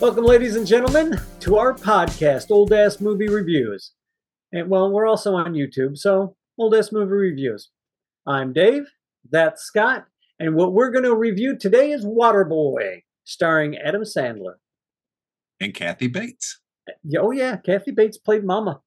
Welcome, 0.00 0.24
ladies 0.24 0.56
and 0.56 0.66
gentlemen, 0.66 1.18
to 1.40 1.56
our 1.56 1.72
podcast, 1.72 2.50
Old 2.50 2.72
Ass 2.72 3.00
Movie 3.00 3.28
Reviews. 3.28 3.92
And 4.52 4.68
well, 4.68 4.90
we're 4.90 5.06
also 5.06 5.34
on 5.34 5.54
YouTube, 5.54 5.96
so 5.96 6.36
Old 6.58 6.74
Ass 6.74 6.92
Movie 6.92 7.12
Reviews. 7.12 7.70
I'm 8.26 8.52
Dave, 8.52 8.84
that's 9.30 9.62
Scott, 9.62 10.06
and 10.38 10.54
what 10.54 10.74
we're 10.74 10.90
going 10.90 11.04
to 11.04 11.14
review 11.14 11.56
today 11.56 11.92
is 11.92 12.04
Waterboy, 12.04 13.02
starring 13.24 13.76
Adam 13.78 14.02
Sandler. 14.02 14.54
And 15.60 15.72
Kathy 15.72 16.08
Bates. 16.08 16.60
Oh, 17.18 17.30
yeah, 17.30 17.56
Kathy 17.56 17.90
Bates 17.90 18.18
played 18.18 18.44
Mama. 18.44 18.82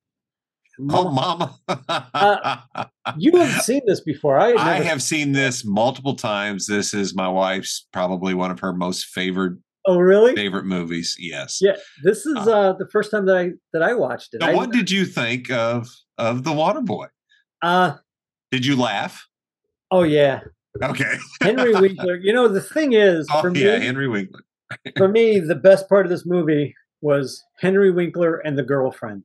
Oh, 0.92 1.10
Mama. 1.10 1.58
Uh, 1.68 2.86
You 3.18 3.36
have 3.38 3.62
seen 3.64 3.82
this 3.86 4.00
before. 4.00 4.40
I, 4.40 4.54
I 4.54 4.74
have 4.82 5.02
seen 5.02 5.32
this 5.32 5.66
multiple 5.66 6.16
times. 6.16 6.68
This 6.68 6.94
is 6.94 7.16
my 7.16 7.28
wife's 7.28 7.88
probably 7.92 8.34
one 8.36 8.52
of 8.52 8.60
her 8.60 8.72
most 8.74 9.08
favored 9.08 9.62
Oh, 9.90 10.00
really? 10.00 10.36
favorite 10.36 10.66
movies. 10.66 11.16
Yes. 11.20 11.60
Yeah, 11.62 11.76
this 12.04 12.26
is 12.26 12.36
uh, 12.48 12.74
the 12.74 12.88
first 12.92 13.12
time 13.12 13.26
that 13.28 13.38
I 13.38 13.50
that 13.74 13.82
I 13.82 13.94
watched 13.94 14.34
it. 14.34 14.42
Now, 14.42 14.50
I- 14.50 14.54
what 14.56 14.72
did 14.72 14.92
you 14.92 15.06
think 15.06 15.50
of 15.52 15.88
of 16.18 16.44
the 16.44 16.52
Water 16.54 16.82
Boy? 16.82 17.08
uh, 17.62 17.96
Did 18.52 18.66
you 18.66 18.76
laugh? 18.76 19.28
oh 19.92 20.04
yeah, 20.04 20.42
Okay. 20.84 21.16
Henry 21.42 21.74
Winkler. 21.82 22.16
You 22.16 22.34
know 22.34 22.48
the 22.48 22.62
thing 22.62 22.94
is, 22.94 23.28
oh 23.32 23.42
for 23.42 23.56
yeah, 23.56 23.80
me, 23.80 23.86
Henry 23.86 24.08
Winkler. 24.08 24.42
for 24.98 25.08
me, 25.08 25.40
the 25.40 25.56
best 25.56 25.90
part 25.90 26.06
of 26.06 26.10
this 26.12 26.26
movie 26.26 26.76
was 27.02 27.44
Henry 27.60 27.90
Winkler 27.92 28.38
and 28.38 28.58
the 28.58 28.64
girlfriend. 28.64 29.24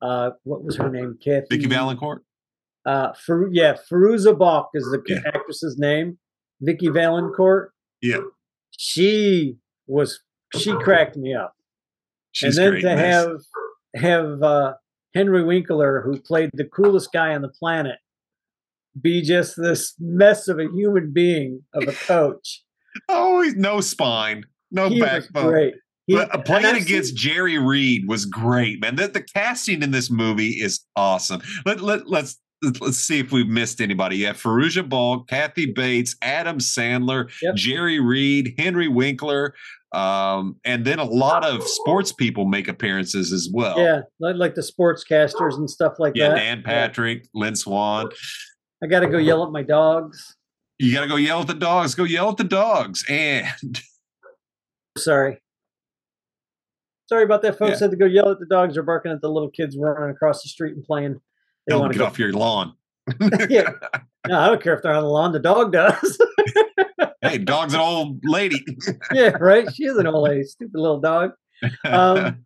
Uh, 0.00 0.30
what 0.44 0.62
was 0.64 0.76
her 0.76 0.88
name? 0.90 1.18
Kathy. 1.22 1.46
Vicky 1.50 1.66
Valancourt. 1.66 2.22
Uh, 2.86 3.12
Fer- 3.14 3.48
yeah, 3.52 3.74
Fairuza 3.90 4.38
Balk 4.38 4.68
is 4.74 4.84
the 4.84 5.02
Yeah. 5.06 5.20
actress's 5.26 5.78
name. 5.78 6.18
Vicky 6.60 6.88
Valancourt. 6.88 7.72
Yeah. 8.02 8.20
She 8.70 9.56
was. 9.86 10.20
She 10.56 10.72
cracked 10.76 11.16
me 11.16 11.34
up. 11.34 11.54
She's 12.32 12.56
and 12.58 12.74
then 12.74 12.80
to 12.82 12.96
this. 12.96 13.00
have 13.00 14.02
have 14.02 14.42
uh, 14.42 14.74
Henry 15.14 15.44
Winkler, 15.44 16.00
who 16.02 16.20
played 16.20 16.50
the 16.54 16.64
coolest 16.64 17.12
guy 17.12 17.34
on 17.34 17.42
the 17.42 17.48
planet, 17.48 17.98
be 19.00 19.22
just 19.22 19.56
this 19.56 19.94
mess 19.98 20.48
of 20.48 20.58
a 20.58 20.68
human 20.72 21.12
being 21.12 21.62
of 21.72 21.88
a 21.88 21.92
coach. 21.92 22.62
oh, 23.08 23.40
he's 23.42 23.54
no 23.56 23.80
spine, 23.80 24.44
no 24.70 24.88
he 24.88 25.00
backbone. 25.00 25.46
great. 25.50 25.74
He- 26.06 26.14
But 26.16 26.44
playing 26.44 26.76
against 26.76 27.10
seen- 27.10 27.16
Jerry 27.16 27.58
Reed 27.58 28.06
was 28.06 28.26
great, 28.26 28.80
man. 28.80 28.96
The, 28.96 29.08
the 29.08 29.22
casting 29.22 29.82
in 29.82 29.90
this 29.90 30.10
movie 30.10 30.50
is 30.50 30.80
awesome. 30.96 31.40
Let, 31.64 31.80
let, 31.80 32.08
let's 32.08 32.38
let's 32.80 32.98
see 32.98 33.18
if 33.18 33.32
we've 33.32 33.48
missed 33.48 33.80
anybody. 33.80 34.16
You 34.18 34.26
have 34.28 34.36
Faruja 34.40 34.88
Ball, 34.88 35.20
Kathy 35.24 35.66
Bates, 35.72 36.16
Adam 36.22 36.58
Sandler, 36.58 37.30
Yep. 37.42 37.54
Jerry 37.56 38.00
Reed, 38.00 38.54
Henry 38.58 38.88
Winkler, 38.88 39.54
um, 39.92 40.56
and 40.64 40.84
then 40.84 40.98
a 40.98 41.04
lot 41.04 41.44
of 41.44 41.62
sports 41.62 42.12
people 42.12 42.44
make 42.46 42.66
appearances 42.68 43.32
as 43.32 43.48
well. 43.52 43.78
yeah, 43.78 44.00
like, 44.18 44.54
the 44.54 44.60
sportscasters 44.60 45.54
and 45.54 45.70
stuff 45.70 45.94
like 45.98 46.14
Yeah, 46.16 46.30
that. 46.30 46.34
Dan 46.36 46.62
Patrick, 46.62 47.28
Lynn 47.34 47.54
Swann. 47.54 48.08
I 48.82 48.86
got 48.88 49.00
to 49.00 49.06
go 49.06 49.18
yell 49.18 49.44
at 49.44 49.50
my 49.52 49.62
dogs. 49.62 50.36
You 50.80 50.92
got 50.92 51.02
to 51.02 51.06
go 51.08 51.16
yell 51.16 51.40
at 51.42 51.46
the 51.46 51.54
dogs. 51.54 51.94
Go 51.94 52.02
yell 52.04 52.30
at 52.30 52.36
the 52.36 52.44
dogs. 52.44 53.04
And 53.08 53.46
Sorry. 54.98 55.38
Sorry 57.08 57.22
about 57.22 57.42
that, 57.42 57.58
folks. 57.58 57.72
Yeah. 57.80 57.84
Had 57.84 57.90
to 57.92 57.96
go 57.96 58.06
yell 58.06 58.30
at 58.30 58.38
the 58.40 58.46
dogs. 58.46 58.74
They're 58.74 58.82
barking 58.82 59.12
at 59.12 59.20
the 59.20 59.28
little 59.28 59.50
kids 59.50 59.76
running 59.78 60.10
across 60.10 60.42
the 60.42 60.48
street 60.48 60.74
and 60.74 60.84
playing. 60.84 61.20
They 61.66 61.72
don't 61.72 61.80
want 61.80 61.92
get 61.92 61.98
to 61.98 62.04
go. 62.04 62.06
off 62.06 62.18
your 62.18 62.32
lawn. 62.32 62.74
yeah. 63.48 63.70
No, 64.26 64.40
I 64.40 64.46
don't 64.48 64.62
care 64.62 64.74
if 64.74 64.82
they're 64.82 64.92
on 64.92 65.02
the 65.02 65.08
lawn. 65.08 65.32
The 65.32 65.38
dog 65.38 65.72
does. 65.72 66.18
hey, 67.22 67.38
dog's 67.38 67.74
an 67.74 67.80
old 67.80 68.20
lady. 68.24 68.64
yeah, 69.12 69.30
right. 69.40 69.72
She 69.74 69.84
is 69.84 69.96
an 69.96 70.06
old 70.06 70.28
lady, 70.28 70.44
stupid 70.44 70.78
little 70.78 71.00
dog. 71.00 71.32
Um, 71.84 72.42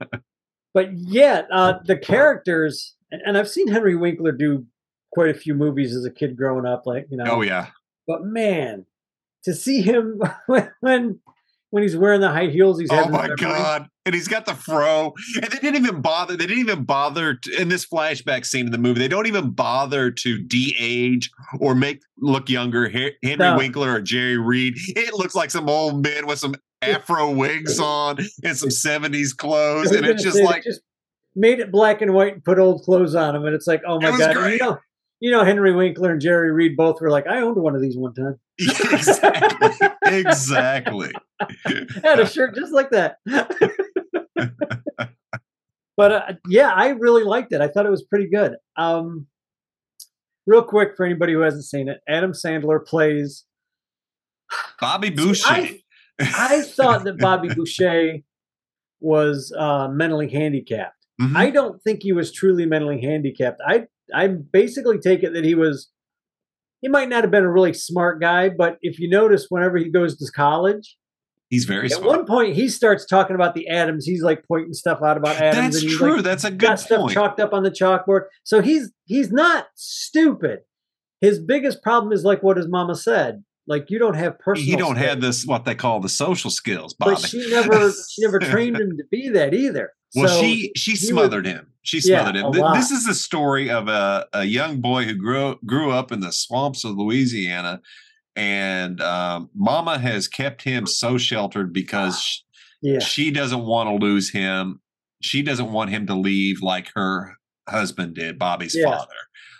but 0.75 0.93
yet, 0.97 1.47
uh, 1.53 1.75
the 1.84 1.97
characters, 1.97 2.94
and, 3.10 3.22
and 3.25 3.38
I've 3.38 3.48
seen 3.48 3.69
Henry 3.69 3.97
Winkler 3.97 4.32
do 4.32 4.66
quite 5.12 5.31
a 5.31 5.38
few 5.38 5.54
movies 5.54 5.94
as 5.94 6.04
a 6.04 6.10
kid 6.10 6.37
growing 6.37 6.66
up, 6.66 6.87
like 6.87 7.06
you 7.10 7.16
know. 7.16 7.25
oh 7.28 7.43
yeah. 7.43 7.69
But 8.06 8.25
man, 8.25 8.87
to 9.44 9.54
see 9.54 9.82
him 9.82 10.20
when 10.47 10.70
when, 10.81 11.20
when 11.71 11.83
he's 11.83 11.97
wearing 11.97 12.21
the 12.21 12.31
high 12.31 12.47
heels, 12.47 12.81
he's 12.81 12.89
Oh 12.91 13.09
my 13.09 13.29
god! 13.37 13.89
And 14.06 14.15
he's 14.15 14.29
got 14.29 14.47
the 14.47 14.55
fro, 14.55 15.12
and 15.34 15.45
they 15.45 15.59
didn't 15.59 15.77
even 15.77 16.01
bother. 16.01 16.37
They 16.37 16.47
didn't 16.47 16.61
even 16.61 16.84
bother 16.84 17.34
to, 17.34 17.61
in 17.61 17.69
this 17.69 17.84
flashback 17.84 18.47
scene 18.47 18.67
in 18.67 18.73
the 18.73 18.79
movie. 18.79 19.01
They 19.01 19.09
don't 19.09 19.27
even 19.27 19.51
bother 19.51 20.11
to 20.11 20.39
de-age 20.39 21.31
or 21.61 21.75
make 21.75 22.01
look 22.19 22.49
younger. 22.49 22.89
Henry 22.89 23.17
No. 23.39 23.56
Winkler 23.56 23.95
or 23.95 24.01
Jerry 24.01 24.39
Reed. 24.39 24.75
It 24.89 25.15
looks 25.15 25.34
like 25.34 25.51
some 25.51 25.69
old 25.69 26.03
man 26.03 26.27
with 26.27 26.39
some 26.39 26.55
afro 26.81 27.31
wigs 27.31 27.79
on 27.81 28.19
and 28.43 28.56
some 28.56 28.71
seventies 28.71 29.35
clothes, 29.35 29.91
and 29.91 30.06
it's 30.06 30.23
just 30.23 30.41
like 30.41 30.62
just 30.62 30.81
made 31.35 31.61
it 31.61 31.71
black 31.71 32.00
and 32.00 32.15
white 32.15 32.33
and 32.33 32.45
put 32.45 32.59
old 32.59 32.83
clothes 32.83 33.15
on 33.15 33.37
him, 33.37 33.45
and 33.45 33.55
it's 33.55 33.67
like, 33.67 33.83
oh 33.87 34.00
my 34.00 34.09
It 34.09 34.19
god! 34.19 34.53
You 34.53 34.59
know, 34.59 34.79
you 35.21 35.31
know, 35.31 35.45
Henry 35.45 35.73
Winkler 35.75 36.12
and 36.12 36.21
Jerry 36.21 36.53
Reed 36.53 36.77
both 36.77 37.01
were 37.01 37.11
like, 37.11 37.27
I 37.27 37.41
owned 37.41 37.56
one 37.56 37.75
of 37.75 37.83
these 37.83 37.97
one 37.97 38.15
time. 38.15 38.39
exactly, 38.59 39.91
exactly. 40.06 41.12
I 41.67 41.87
had 42.03 42.21
a 42.21 42.27
shirt 42.27 42.55
just 42.55 42.73
like 42.73 42.91
that. 42.91 43.17
but 45.97 46.12
uh, 46.12 46.33
yeah, 46.49 46.71
I 46.75 46.89
really 46.91 47.25
liked 47.25 47.53
it. 47.53 47.61
I 47.61 47.69
thought 47.69 47.87
it 47.87 47.91
was 47.91 48.05
pretty 48.05 48.29
good. 48.29 48.56
Um, 48.77 49.27
real 50.47 50.62
quick 50.62 50.91
for 50.97 51.05
anybody 51.05 51.33
who 51.33 51.41
hasn't 51.41 51.65
seen 51.65 51.89
it, 51.89 52.00
Adam 52.09 52.33
Sandler 52.33 52.85
plays. 52.85 53.45
Bobby 54.81 55.11
Boucher. 55.11 55.45
I- 55.49 55.81
I 56.21 56.62
thought 56.62 57.05
that 57.05 57.19
Bobby 57.19 57.49
Boucher 57.55 58.17
was 58.99 59.55
uh, 59.56 59.87
mentally 59.87 60.29
handicapped. 60.29 61.06
Mhm. 61.21 61.37
I 61.37 61.50
don't 61.50 61.81
think 61.81 62.03
he 62.03 62.11
was 62.12 62.33
truly 62.33 62.67
mentally 62.67 63.00
handicapped. 63.00 63.61
I 63.65 63.87
I 64.14 64.28
basically 64.28 64.98
take 64.98 65.22
it 65.22 65.32
that 65.34 65.44
he 65.44 65.54
was. 65.54 65.91
He 66.80 66.88
might 66.88 67.08
not 67.08 67.24
have 67.24 67.30
been 67.30 67.44
a 67.44 67.50
really 67.50 67.72
smart 67.72 68.20
guy, 68.20 68.48
but 68.48 68.78
if 68.82 69.00
you 69.00 69.08
notice, 69.08 69.46
whenever 69.48 69.78
he 69.78 69.91
goes 69.91 70.16
to 70.16 70.30
college, 70.30 70.96
He's 71.50 71.64
very 71.64 71.86
at 71.86 71.92
smart. 71.92 72.06
one 72.19 72.26
point 72.26 72.54
he 72.54 72.69
starts 72.69 73.06
talking 73.06 73.34
about 73.34 73.54
the 73.54 73.69
atoms. 73.69 74.04
He's 74.04 74.22
like 74.22 74.44
pointing 74.46 74.74
stuff 74.74 75.00
out 75.02 75.16
about 75.16 75.36
atoms. 75.36 75.74
That's 75.74 75.82
and 75.84 75.92
true. 75.92 76.16
Like, 76.16 76.24
That's 76.24 76.44
a 76.44 76.50
good 76.50 76.60
got 76.60 76.80
stuff 76.80 77.00
point. 77.00 77.14
chalked 77.14 77.41
up 77.41 77.54
on 77.54 77.62
the 77.62 77.70
chalkboard. 77.70 78.24
So 78.44 78.60
he's 78.60 78.92
he's 79.06 79.32
not 79.32 79.66
stupid. 79.74 80.60
His 81.20 81.38
biggest 81.38 81.82
problem 81.82 82.12
is 82.12 82.22
like 82.22 82.42
what 82.42 82.58
his 82.58 82.69
mama 82.69 82.94
said. 82.94 83.42
Like 83.66 83.90
you 83.90 83.98
don't 83.98 84.14
have 84.14 84.38
personal. 84.38 84.70
He 84.70 84.76
don't 84.76 84.96
have 84.96 85.22
this 85.22 85.46
what 85.46 85.64
they 85.64 85.75
call 85.75 86.00
the 86.00 86.08
social 86.10 86.50
skills, 86.50 86.92
Bobby. 86.92 87.12
But 87.12 87.28
she 87.28 87.50
never 87.50 87.92
she 87.92 88.22
never 88.22 88.38
trained 88.40 88.76
him 88.76 88.96
to 88.98 89.04
be 89.10 89.30
that 89.30 89.54
either. 89.54 89.92
Well, 90.14 90.28
So 90.28 90.41
she 90.41 90.72
she 90.76 90.92
was- 90.92 91.08
smothered 91.08 91.46
him. 91.46 91.66
She 91.82 91.98
Yeah, 92.04 92.22
smothered 92.22 92.36
him. 92.36 92.52
Th- 92.52 92.64
This 92.74 92.91
is 92.91 93.06
the 93.06 93.14
story 93.14 93.70
of 93.70 93.88
a, 93.88 94.26
a 94.34 94.44
young 94.44 94.80
boy 94.80 95.04
who 95.04 95.14
grew 95.14 95.58
grew 95.64 95.91
up 95.91 96.12
in 96.12 96.20
the 96.20 96.32
swamps 96.32 96.84
of 96.84 96.96
Louisiana, 96.96 97.80
and 98.36 99.00
um, 99.00 99.50
Mama 99.54 99.98
has 99.98 100.28
kept 100.28 100.62
him 100.62 100.86
so 100.86 101.19
sheltered 101.19 101.72
because 101.72 102.44
yeah. 102.82 102.98
she 102.98 103.30
doesn't 103.30 103.64
want 103.64 103.88
to 103.88 104.04
lose 104.04 104.30
him. 104.30 104.80
She 105.20 105.42
doesn't 105.42 105.72
want 105.72 105.91
him 105.91 106.06
to 106.06 106.14
leave 106.14 106.62
like 106.62 106.90
her 106.94 107.38
husband 107.69 108.14
did, 108.14 108.38
Bobby's 108.38 108.75
Yeah. 108.76 108.84
father. 108.90 109.12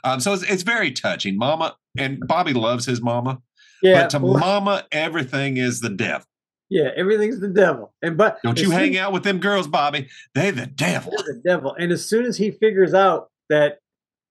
Um, 0.05 0.21
so 0.21 0.33
it's, 0.33 0.45
it's 0.45 0.63
very 0.63 0.93
touching. 0.93 1.37
Mama 1.37 1.77
and 1.97 2.21
Bobby 2.27 2.53
loves 2.53 2.87
his 2.87 3.03
mama, 3.03 3.41
Yeah. 3.83 4.03
but 4.03 4.11
to 4.11 4.19
well, 4.21 4.39
Mama, 4.39 4.87
everything 4.93 5.57
is 5.57 5.81
the 5.81 5.91
devil. 5.91 6.27
Yeah, 6.71 6.91
everything's 6.97 7.41
the 7.41 7.49
devil. 7.49 7.95
And 8.03 8.17
but 8.17 8.39
Don't 8.43 8.61
you 8.61 8.71
hang 8.71 8.97
out 8.99 9.13
with 9.13 9.23
them 9.25 9.39
girls, 9.39 9.67
Bobby? 9.67 10.09
They 10.35 10.51
the 10.51 10.67
devil. 10.67 11.13
They're 11.17 11.35
the 11.35 11.41
devil. 11.45 11.75
And 11.79 11.93
as 11.93 12.05
soon 12.07 12.25
as 12.27 12.37
he 12.37 12.51
figures 12.51 12.95
out 12.95 13.31
that 13.49 13.79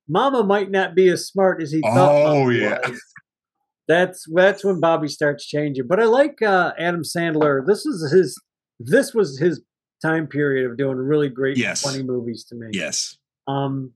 Mama 0.07 0.43
might 0.43 0.71
not 0.71 0.95
be 0.95 1.09
as 1.09 1.27
smart 1.27 1.61
as 1.61 1.71
he 1.71 1.81
thought, 1.81 2.11
Oh, 2.25 2.49
yeah. 2.49 2.79
was, 2.87 3.01
that's 3.87 4.25
that's 4.33 4.63
when 4.63 4.79
Bobby 4.79 5.07
starts 5.07 5.45
changing. 5.45 5.87
But 5.87 5.99
I 5.99 6.05
like 6.05 6.41
uh, 6.41 6.73
Adam 6.77 7.03
Sandler. 7.03 7.65
This 7.65 7.85
is 7.85 8.11
his. 8.11 8.39
This 8.79 9.13
was 9.13 9.39
his 9.39 9.61
time 10.05 10.27
period 10.27 10.69
of 10.69 10.77
doing 10.77 10.97
really 10.97 11.29
great, 11.29 11.57
Yes. 11.57 11.81
funny 11.81 12.03
movies 12.03 12.43
to 12.49 12.55
me. 12.55 12.67
Yes. 12.73 13.17
Um, 13.47 13.93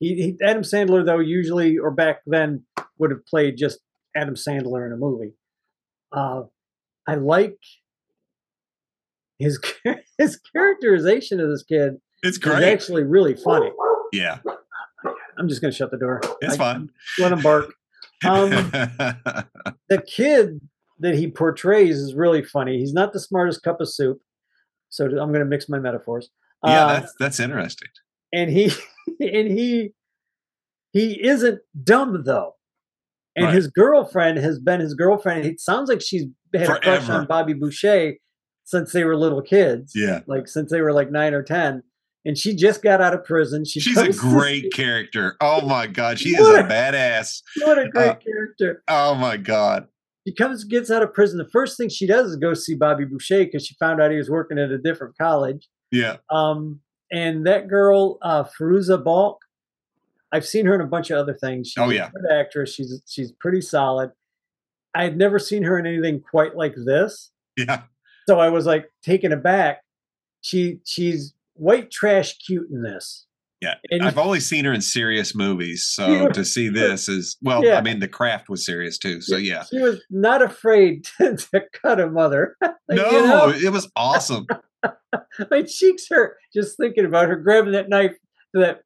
he, 0.00 0.14
he 0.16 0.38
Adam 0.44 0.62
Sandler 0.64 1.04
though 1.06 1.20
usually 1.20 1.78
or 1.78 1.90
back 1.92 2.22
then 2.26 2.64
would 2.98 3.10
have 3.12 3.24
played 3.26 3.56
just 3.56 3.78
Adam 4.16 4.34
Sandler 4.34 4.84
in 4.86 4.92
a 4.92 4.96
movie. 4.96 5.34
Uh, 6.10 6.42
I 7.06 7.14
like 7.16 7.58
his 9.44 9.60
his 10.18 10.40
characterization 10.54 11.40
of 11.40 11.48
this 11.50 11.62
kid 11.62 11.94
It's 12.22 12.36
is 12.36 12.38
great. 12.38 12.64
actually 12.64 13.02
really 13.04 13.34
funny. 13.34 13.70
Yeah, 14.12 14.38
I'm 15.38 15.48
just 15.48 15.60
gonna 15.60 15.72
shut 15.72 15.90
the 15.90 15.98
door. 15.98 16.20
it's 16.40 16.54
I- 16.54 16.56
fun. 16.56 16.90
Let 17.18 17.32
him 17.32 17.40
bark. 17.42 17.72
Um, 18.26 18.50
the 19.88 20.02
kid 20.06 20.60
that 21.00 21.14
he 21.14 21.30
portrays 21.30 21.98
is 21.98 22.14
really 22.14 22.42
funny. 22.42 22.78
He's 22.78 22.92
not 22.94 23.12
the 23.12 23.20
smartest 23.20 23.62
cup 23.62 23.80
of 23.80 23.92
soup, 23.92 24.20
so 24.88 25.04
I'm 25.06 25.28
going 25.28 25.40
to 25.40 25.44
mix 25.44 25.68
my 25.68 25.78
metaphors. 25.78 26.30
yeah, 26.64 26.84
Uh, 26.86 27.00
that's 27.00 27.14
that's 27.18 27.40
interesting. 27.40 27.88
and 28.32 28.50
he 28.50 28.70
and 29.20 29.48
he 29.58 29.92
he 30.92 31.22
isn't 31.26 31.60
dumb 31.82 32.22
though. 32.24 32.52
And 33.36 33.46
Right. 33.46 33.54
his 33.56 33.66
girlfriend 33.66 34.38
has 34.38 34.60
been 34.60 34.78
his 34.80 34.94
girlfriend. 34.94 35.44
It 35.44 35.58
sounds 35.60 35.88
like 35.90 36.00
she's 36.00 36.26
had 36.54 36.70
a 36.70 36.78
crush 36.78 37.08
on 37.08 37.26
Bobby 37.26 37.52
Boucher 37.52 38.14
since 38.64 38.92
they 38.92 39.04
were 39.04 39.16
little 39.16 39.42
kids. 39.42 39.92
Yeah. 39.94 40.20
Like 40.26 40.48
since 40.48 40.70
they 40.70 40.80
were 40.80 40.92
like 40.92 41.10
nine 41.10 41.34
or 41.34 41.42
ten. 41.42 41.82
And 42.26 42.38
she 42.38 42.56
just 42.56 42.82
got 42.82 43.02
out 43.02 43.12
of 43.12 43.22
prison. 43.24 43.66
She 43.66 43.80
She's 43.80 43.98
a 43.98 44.10
great 44.12 44.72
character. 44.72 45.36
Oh 45.42 45.66
my 45.66 45.86
god, 45.86 46.18
she 46.18 46.30
is 46.36 46.46
a 46.48 46.60
a- 46.60 46.64
badass. 46.64 47.42
What 47.62 47.78
a 47.78 47.88
great 47.88 48.08
uh, 48.08 48.14
character. 48.16 48.82
Oh 48.88 49.14
my 49.14 49.36
god. 49.36 49.88
She 50.26 50.34
comes, 50.34 50.64
gets 50.64 50.90
out 50.90 51.02
of 51.02 51.12
prison. 51.12 51.36
The 51.36 51.50
first 51.50 51.76
thing 51.76 51.90
she 51.90 52.06
does 52.06 52.30
is 52.30 52.36
go 52.36 52.54
see 52.54 52.74
Bobby 52.74 53.04
Boucher 53.04 53.44
because 53.44 53.66
she 53.66 53.74
found 53.78 54.00
out 54.00 54.10
he 54.10 54.16
was 54.16 54.30
working 54.30 54.58
at 54.58 54.70
a 54.70 54.78
different 54.78 55.18
college. 55.18 55.68
Yeah. 55.92 56.16
Um, 56.30 56.80
and 57.12 57.46
that 57.46 57.68
girl, 57.68 58.16
uh, 58.22 58.44
Fairuza 58.44 59.04
Balk, 59.04 59.40
I've 60.32 60.46
seen 60.46 60.64
her 60.64 60.74
in 60.74 60.80
a 60.80 60.86
bunch 60.86 61.10
of 61.10 61.18
other 61.18 61.34
things. 61.34 61.68
She's 61.68 61.82
Oh, 61.82 61.90
a 61.90 61.94
yeah. 61.94 62.08
good 62.10 62.32
actress. 62.32 62.72
She's 62.72 63.02
she's 63.06 63.32
pretty 63.32 63.60
solid. 63.60 64.12
I 64.94 65.04
had 65.04 65.18
never 65.18 65.38
seen 65.38 65.62
her 65.64 65.78
in 65.78 65.86
anything 65.86 66.22
quite 66.22 66.56
like 66.56 66.74
this, 66.74 67.30
Yeah. 67.58 67.82
So 68.28 68.38
I 68.40 68.48
was 68.48 68.66
like 68.66 68.90
taken 69.02 69.32
aback. 69.32 69.82
She 70.40 70.80
she's 70.84 71.34
white 71.54 71.90
trash 71.90 72.36
cute 72.38 72.68
in 72.70 72.82
this. 72.82 73.26
Yeah. 73.60 73.76
and 73.90 74.02
I've 74.02 74.18
only 74.18 74.40
seen 74.40 74.66
her 74.66 74.74
in 74.74 74.82
serious 74.82 75.34
movies, 75.34 75.84
so 75.84 76.06
Yeah. 76.12 76.28
to 76.28 76.44
see 76.44 76.68
this 76.68 77.08
is 77.08 77.36
well, 77.40 77.64
Yeah. 77.64 77.78
I 77.78 77.80
mean 77.80 78.00
the 78.00 78.08
craft 78.08 78.50
was 78.50 78.66
serious 78.66 78.98
too. 78.98 79.20
So 79.22 79.36
yeah. 79.36 79.64
she 79.64 79.78
was 79.78 80.02
not 80.10 80.42
afraid 80.42 81.04
to, 81.18 81.36
to 81.36 81.62
cut 81.72 82.00
a 82.00 82.08
mother. 82.10 82.56
Like, 82.86 82.98
No, 82.98 83.10
you 83.10 83.26
know? 83.26 83.48
it 83.48 83.72
was 83.72 83.90
awesome. 83.96 84.46
my 85.50 85.62
cheeks 85.62 86.06
hurt 86.10 86.36
just 86.52 86.76
thinking 86.76 87.06
about 87.06 87.28
her 87.30 87.36
grabbing 87.36 87.72
that 87.72 87.88
knife 87.88 88.12
to 88.54 88.60
that 88.60 88.82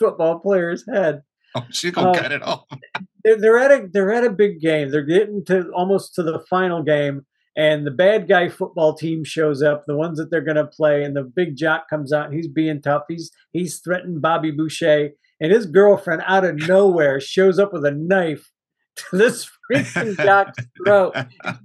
football 0.00 0.40
player's 0.40 0.84
head. 0.92 1.22
Oh, 1.54 1.64
she's 1.70 1.92
gonna 1.92 2.10
Oh. 2.10 2.14
cut 2.20 2.32
it 2.32 2.42
off. 2.42 2.64
They're, 3.22 3.36
they're 3.40 3.58
at 3.58 3.70
a 3.70 3.86
they're 3.92 4.12
at 4.12 4.24
a 4.24 4.30
big 4.30 4.60
game. 4.60 4.90
They're 4.90 5.04
getting 5.04 5.44
to 5.44 5.70
almost 5.76 6.16
to 6.16 6.24
the 6.24 6.40
final 6.50 6.82
game, 6.82 7.24
and 7.56 7.86
the 7.86 7.90
bad 7.90 8.28
guy 8.28 8.48
football 8.48 8.94
team 8.94 9.24
shows 9.24 9.62
up. 9.62 9.84
The 9.86 9.96
ones 9.96 10.18
that 10.18 10.30
they're 10.30 10.40
going 10.40 10.56
to 10.56 10.66
play, 10.66 11.02
and 11.04 11.16
the 11.16 11.22
big 11.24 11.56
jock 11.56 11.88
comes 11.88 12.12
out, 12.12 12.26
and 12.26 12.34
he's 12.34 12.48
being 12.48 12.82
tough. 12.82 13.02
He's 13.08 13.30
he's 13.52 13.78
threatening 13.80 14.20
Bobby 14.20 14.50
Boucher, 14.50 15.10
and 15.40 15.52
his 15.52 15.66
girlfriend 15.66 16.22
out 16.26 16.44
of 16.44 16.56
nowhere 16.68 17.20
shows 17.20 17.58
up 17.58 17.72
with 17.72 17.84
a 17.84 17.90
knife 17.92 18.50
to 19.10 19.16
this 19.18 19.48
freaking 19.72 20.16
jock's 20.24 20.58
throat. 20.84 21.14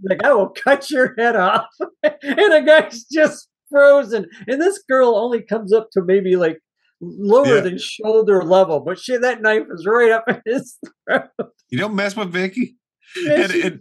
like 0.09 0.23
I 0.23 0.33
will 0.33 0.49
cut 0.49 0.89
your 0.89 1.13
head 1.17 1.35
off, 1.35 1.67
and 2.03 2.13
the 2.23 2.63
guy's 2.65 3.03
just 3.05 3.47
frozen. 3.69 4.27
And 4.47 4.61
this 4.61 4.83
girl 4.89 5.15
only 5.15 5.41
comes 5.41 5.71
up 5.73 5.89
to 5.91 6.01
maybe 6.03 6.35
like 6.35 6.59
lower 7.01 7.55
Yeah. 7.55 7.61
than 7.61 7.77
shoulder 7.77 8.43
level, 8.43 8.79
but 8.81 8.99
shit, 8.99 9.21
that 9.21 9.41
knife 9.41 9.63
is 9.73 9.85
right 9.87 10.11
up 10.11 10.25
in 10.27 10.41
his 10.45 10.77
throat. 11.09 11.29
You 11.69 11.77
don't 11.79 11.95
mess 11.95 12.15
with 12.15 12.31
Vicky. 12.31 12.75
And 13.27 13.51
and- 13.53 13.79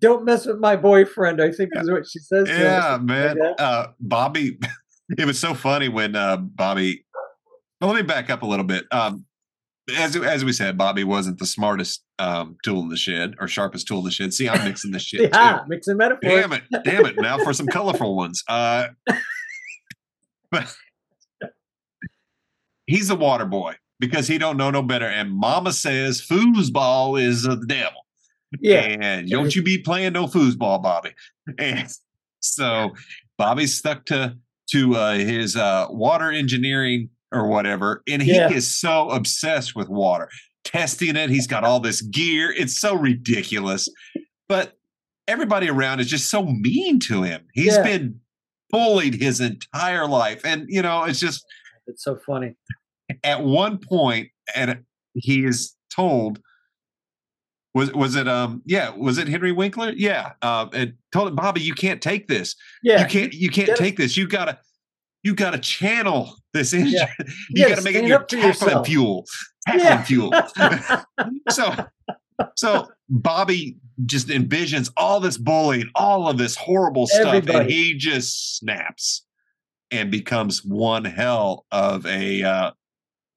Don't 0.00 0.24
mess 0.24 0.46
with 0.46 0.58
my 0.58 0.76
boyfriend. 0.76 1.40
I 1.40 1.50
think 1.50 1.70
is 1.74 1.90
what 1.90 2.06
she 2.06 2.18
says. 2.18 2.48
yeah, 2.48 2.98
man. 3.00 3.38
that. 3.38 3.60
Uh, 3.60 3.88
Bobby, 4.00 4.58
it 5.18 5.24
was 5.24 5.38
so 5.38 5.54
funny 5.54 5.88
when 5.88 6.16
uh, 6.16 6.36
Bobby. 6.36 7.04
Well, 7.80 7.90
let 7.90 7.96
me 7.96 8.06
back 8.06 8.30
up 8.30 8.42
a 8.42 8.46
little 8.46 8.64
bit. 8.64 8.84
Um, 8.90 9.26
as 9.96 10.16
as 10.16 10.44
we 10.44 10.52
said, 10.52 10.78
Bobby 10.78 11.04
wasn't 11.04 11.38
the 11.38 11.46
smartest 11.46 12.02
um, 12.18 12.56
tool 12.64 12.80
in 12.80 12.88
the 12.88 12.96
shed 12.96 13.34
or 13.38 13.48
sharpest 13.48 13.86
tool 13.86 13.98
in 13.98 14.04
the 14.04 14.10
shed. 14.10 14.32
See, 14.32 14.48
I'm 14.48 14.64
mixing 14.64 14.90
this 14.90 15.02
shit 15.06 15.32
too. 15.32 15.38
Yeah, 15.38 15.60
mixing 15.68 15.96
metaphors. 15.96 16.32
Damn 16.32 16.52
it! 16.52 16.62
Damn 16.84 17.06
it! 17.06 17.16
Now 17.18 17.38
for 17.38 17.52
some 17.52 17.66
colorful 17.66 18.16
ones. 18.16 18.42
Uh, 18.48 18.88
but 20.50 20.74
he's 22.86 23.10
a 23.10 23.16
water 23.16 23.44
boy 23.44 23.74
because 24.00 24.26
he 24.26 24.38
don't 24.38 24.56
know 24.56 24.70
no 24.70 24.82
better. 24.82 25.06
And 25.06 25.30
Mama 25.32 25.72
says 25.72 26.20
foosball 26.20 27.20
is 27.20 27.42
the 27.42 27.56
devil. 27.66 28.03
Yeah, 28.60 28.80
And 29.00 29.28
don't 29.28 29.54
you 29.54 29.62
be 29.62 29.78
playing 29.78 30.12
no 30.14 30.26
foosball, 30.26 30.82
Bobby. 30.82 31.10
And 31.58 31.88
so 32.40 32.92
Bobby's 33.38 33.74
stuck 33.76 34.04
to 34.06 34.36
to 34.70 34.96
uh, 34.96 35.14
his 35.14 35.56
uh, 35.56 35.86
water 35.90 36.30
engineering 36.30 37.10
or 37.32 37.48
whatever, 37.48 38.02
and 38.08 38.22
he 38.22 38.34
Yeah. 38.36 38.50
is 38.50 38.70
so 38.74 39.10
obsessed 39.10 39.74
with 39.76 39.88
water, 39.88 40.28
testing 40.64 41.16
it. 41.16 41.28
He's 41.30 41.46
got 41.46 41.64
all 41.64 41.80
this 41.80 42.00
gear. 42.00 42.50
It's 42.56 42.78
so 42.78 42.94
ridiculous, 42.94 43.88
but 44.48 44.72
everybody 45.28 45.68
around 45.68 46.00
is 46.00 46.06
just 46.08 46.30
so 46.30 46.44
mean 46.46 46.98
to 47.00 47.22
him. 47.22 47.42
He's 47.52 47.74
Yeah. 47.76 47.82
been 47.82 48.20
bullied 48.70 49.14
his 49.20 49.40
entire 49.40 50.06
life, 50.08 50.40
and 50.44 50.64
you 50.68 50.80
know 50.82 51.04
it's 51.04 51.20
just 51.20 51.44
it's 51.86 52.02
so 52.04 52.16
funny. 52.26 52.54
at 53.22 53.42
one 53.44 53.78
point, 53.78 54.28
and 54.56 54.82
he 55.14 55.44
is 55.44 55.74
told, 55.94 56.40
was 57.74 57.92
was 57.92 58.14
it 58.16 58.28
um 58.28 58.62
yeah 58.64 58.90
was 58.90 59.18
it 59.18 59.28
Henry 59.28 59.52
Winkler? 59.52 59.90
Yeah 59.96 60.32
uh, 60.42 60.68
and 60.72 60.94
told 61.12 61.28
him 61.28 61.34
Bobby 61.36 61.60
you 61.60 61.74
can't 61.74 62.00
take 62.00 62.28
this. 62.28 62.54
Yeah, 62.82 63.00
you 63.00 63.06
can't 63.06 63.32
you 63.34 63.50
can't 63.50 63.76
take 63.76 63.96
this. 63.96 64.16
You 64.16 64.26
gotta 64.28 64.58
you 65.22 65.34
gotta 65.34 65.58
channel 65.58 66.36
this 66.52 66.72
engine 66.72 66.92
Yeah. 66.94 67.08
you, 67.18 67.26
You 67.50 67.62
gotta, 67.64 67.74
gotta 67.76 67.84
make 67.84 67.96
it 67.96 68.04
your 68.06 68.22
tackling 68.24 68.84
fuel 68.84 69.26
tackling 69.66 69.84
Yeah. 69.86 70.02
fuel. 70.04 70.32
So 71.50 71.74
so 72.56 72.88
Bobby 73.08 73.76
just 74.06 74.28
envisions 74.28 74.90
all 74.96 75.20
this 75.20 75.38
bullying 75.38 75.88
all 75.94 76.28
of 76.28 76.36
this 76.38 76.56
horrible 76.56 77.06
stuff 77.06 77.46
and 77.48 77.70
he 77.70 77.94
just 77.94 78.58
snaps 78.58 79.24
and 79.90 80.10
becomes 80.10 80.64
one 80.64 81.04
hell 81.04 81.64
of 81.70 82.04
a 82.06 82.42
uh, 82.42 82.70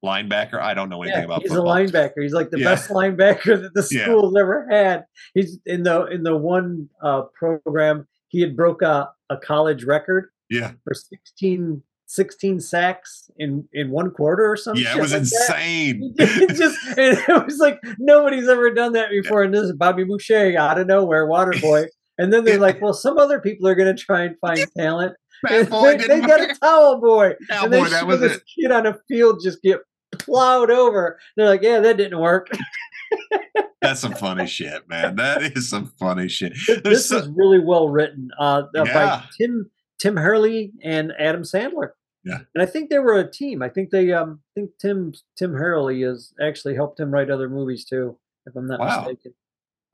linebacker. 0.05 0.59
I 0.61 0.73
don't 0.73 0.89
know 0.89 1.01
anything 1.01 1.19
Yeah, 1.21 1.25
about 1.25 1.41
he's 1.41 1.51
football. 1.51 1.73
a 1.73 1.75
linebacker. 1.85 2.21
He's 2.21 2.33
like 2.33 2.49
the 2.49 2.59
Yeah. 2.59 2.65
best 2.75 2.89
linebacker 2.99 3.61
that 3.61 3.73
the 3.73 3.87
Yeah. 3.91 4.03
school's 4.03 4.35
ever 4.37 4.67
had. 4.69 5.05
He's 5.33 5.59
in 5.65 5.83
the 5.83 6.05
in 6.05 6.23
the 6.23 6.35
one 6.37 6.89
uh, 7.01 7.23
program 7.37 8.07
he 8.29 8.41
had 8.41 8.55
broke 8.55 8.81
a, 8.81 9.09
a 9.29 9.37
college 9.37 9.85
record 9.85 10.29
yeah, 10.49 10.71
for 10.83 10.93
16, 10.93 11.81
16 12.07 12.59
sacks 12.59 13.29
in 13.37 13.67
in 13.73 13.89
one 13.89 14.11
quarter 14.11 14.45
or 14.49 14.55
something. 14.57 14.83
yeah, 14.83 14.95
it 14.97 15.01
was 15.01 15.13
insane. 15.13 16.13
it 16.19 16.55
just 16.55 16.77
and 16.97 17.17
it 17.17 17.45
was 17.45 17.57
like 17.59 17.79
nobody's 17.97 18.47
ever 18.47 18.69
done 18.73 18.93
that 18.93 19.09
before. 19.09 19.43
And 19.43 19.53
this 19.53 19.63
is 19.63 19.73
Bobby 19.73 20.03
Boucher 20.03 20.57
out 20.57 20.79
of 20.79 20.87
nowhere, 20.87 21.25
water 21.25 21.53
boy. 21.61 21.85
And 22.19 22.33
then 22.33 22.43
they're 22.45 22.55
Yeah. 22.55 22.61
like, 22.61 22.81
well, 22.81 22.93
some 22.93 23.17
other 23.19 23.39
people 23.39 23.67
are 23.67 23.75
going 23.75 23.95
to 23.95 24.03
try 24.03 24.23
and 24.23 24.35
find 24.39 24.65
talent. 24.77 25.15
Boy 25.43 25.97
they, 25.97 26.07
they 26.07 26.21
got 26.21 26.41
a 26.41 26.53
towel 26.59 26.99
boy. 26.99 27.27
and 27.49 27.71
they 27.71 27.79
Cowboy, 27.79 27.89
that 27.89 28.07
was 28.07 28.19
this 28.19 28.37
it. 28.37 28.43
kid 28.59 28.71
on 28.71 28.85
a 28.85 28.97
field 29.07 29.39
just 29.43 29.61
get 29.61 29.79
plowed 30.13 30.71
over. 30.71 31.19
They're 31.35 31.47
like, 31.47 31.61
yeah, 31.61 31.79
that 31.79 31.97
didn't 31.97 32.19
work. 32.19 32.49
That's 33.81 33.99
some 33.99 34.13
funny 34.13 34.47
shit, 34.47 34.87
man. 34.89 35.15
That 35.17 35.41
is 35.55 35.69
some 35.69 35.85
funny 35.99 36.27
shit. 36.27 36.53
There's 36.67 36.81
this 36.83 37.09
so, 37.09 37.17
is 37.19 37.27
really 37.29 37.59
well 37.59 37.89
written 37.89 38.29
uh, 38.39 38.63
uh, 38.75 38.83
Yeah. 38.85 38.93
by 38.93 39.23
Tim 39.37 39.69
Tim 39.99 40.15
Herlihy 40.15 40.71
and 40.83 41.13
Adam 41.19 41.43
Sandler. 41.43 41.91
Yeah. 42.23 42.39
and 42.53 42.61
I 42.61 42.65
think 42.65 42.89
they 42.89 42.99
were 42.99 43.17
a 43.19 43.31
team. 43.31 43.61
I 43.61 43.69
think 43.69 43.91
they 43.91 44.11
um 44.11 44.41
I 44.51 44.59
think 44.59 44.71
Tim 44.79 45.13
Tim 45.37 45.53
Herlihy 45.53 46.01
has 46.03 46.33
actually 46.41 46.75
helped 46.75 46.99
him 46.99 47.11
write 47.11 47.29
other 47.29 47.47
movies 47.49 47.85
too, 47.85 48.17
if 48.45 48.55
I'm 48.55 48.67
not 48.67 48.79
Wow. 48.79 49.01
mistaken. 49.07 49.33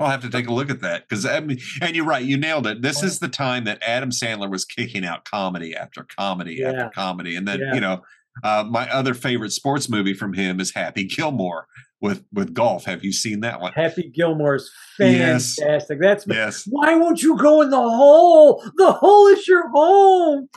I'll 0.04 0.12
have 0.12 0.22
to 0.22 0.30
take 0.30 0.48
a 0.48 0.54
look 0.54 0.70
at 0.70 0.82
that 0.82 1.08
because 1.08 1.26
I 1.26 1.40
mean, 1.40 1.60
and 1.82 1.96
you're 1.96 2.06
right, 2.06 2.24
you 2.24 2.38
nailed 2.38 2.68
it. 2.68 2.82
This 2.82 3.02
is 3.04 3.20
the 3.20 3.28
time 3.30 3.64
that 3.66 3.82
Adam 3.82 4.10
Sandler 4.12 4.50
was 4.50 4.66
kicking 4.66 5.06
out 5.06 5.26
comedy 5.26 5.76
after 5.76 6.04
comedy 6.18 6.56
Yeah. 6.60 6.70
after 6.70 6.90
comedy, 6.94 7.36
and 7.36 7.48
then 7.48 7.60
Yeah. 7.60 7.74
you 7.76 7.82
know, 7.82 8.02
uh, 8.44 8.64
my 8.70 8.90
other 8.92 9.14
favorite 9.14 9.52
sports 9.52 9.90
movie 9.90 10.14
from 10.14 10.34
him 10.34 10.60
is 10.60 10.74
Happy 10.74 11.04
Gilmore 11.06 11.68
with 12.02 12.24
with 12.34 12.54
golf. 12.54 12.86
Have 12.86 13.04
you 13.04 13.12
seen 13.14 13.40
that 13.42 13.62
one? 13.62 13.74
Happy 13.74 14.10
Gilmore's 14.14 14.70
Yes. 15.00 15.56
fantastic. 15.60 16.00
That's 16.02 16.26
Yes. 16.28 16.64
why 16.70 16.96
won't 16.96 17.22
you 17.22 17.38
go 17.38 17.62
in 17.62 17.70
the 17.70 17.78
hole? 17.78 18.64
The 18.78 18.92
hole 18.92 19.28
is 19.28 19.48
your 19.48 19.70
home. 19.70 20.50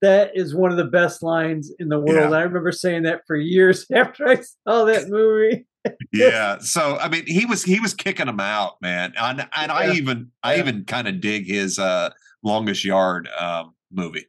That 0.00 0.30
is 0.36 0.54
one 0.54 0.70
of 0.70 0.76
the 0.76 0.84
best 0.84 1.22
lines 1.24 1.72
in 1.80 1.88
the 1.88 1.98
world. 1.98 2.30
Yeah. 2.30 2.36
I 2.38 2.42
remember 2.42 2.70
saying 2.70 3.02
that 3.04 3.22
for 3.26 3.34
years 3.36 3.84
after 3.94 4.28
I 4.28 4.36
saw 4.66 4.84
that 4.84 5.08
movie. 5.08 5.66
Yeah 6.12 6.58
so 6.60 6.96
i 7.00 7.08
mean 7.08 7.24
he 7.26 7.44
was 7.46 7.62
he 7.64 7.80
was 7.80 7.94
kicking 7.94 8.28
him 8.28 8.40
out 8.40 8.74
man 8.82 9.12
and, 9.18 9.46
and 9.56 9.72
i 9.72 9.92
even 9.92 10.30
i 10.42 10.54
Yeah. 10.54 10.60
even 10.60 10.84
kind 10.84 11.08
of 11.08 11.20
dig 11.20 11.46
his 11.46 11.78
uh 11.78 12.10
longest 12.42 12.84
yard 12.84 13.28
um 13.38 13.74
movie 13.92 14.26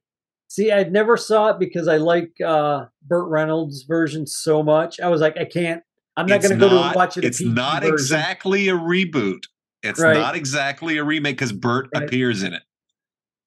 See, 0.51 0.71
I 0.71 0.81
never 0.85 1.15
saw 1.15 1.49
it 1.49 1.59
because 1.59 1.87
I 1.87 1.97
like 1.97 2.31
uh, 2.43 2.85
Burt 3.03 3.29
Reynolds' 3.29 3.83
version 3.83 4.25
so 4.25 4.63
much. 4.63 4.99
I 4.99 5.07
was 5.07 5.21
like, 5.21 5.37
I 5.37 5.45
can't. 5.45 5.83
I'm 6.17 6.25
not 6.25 6.37
It's 6.37 6.47
going 6.47 6.59
to 6.59 6.67
go 6.67 6.73
not- 6.73 6.93
to 6.93 6.97
watch 6.97 7.17
it. 7.17 7.23
it's 7.23 7.39
not 7.39 7.83
version. 7.83 7.93
exactly 7.93 8.67
a 8.67 8.73
reboot 8.73 9.43
it's 9.83 9.99
Right. 9.99 10.17
not 10.17 10.35
exactly 10.35 10.97
a 10.97 11.03
remake 11.03 11.35
because 11.37 11.51
bert 11.51 11.89
Right. 11.93 12.03
appears 12.03 12.41
in 12.41 12.53
it 12.53 12.63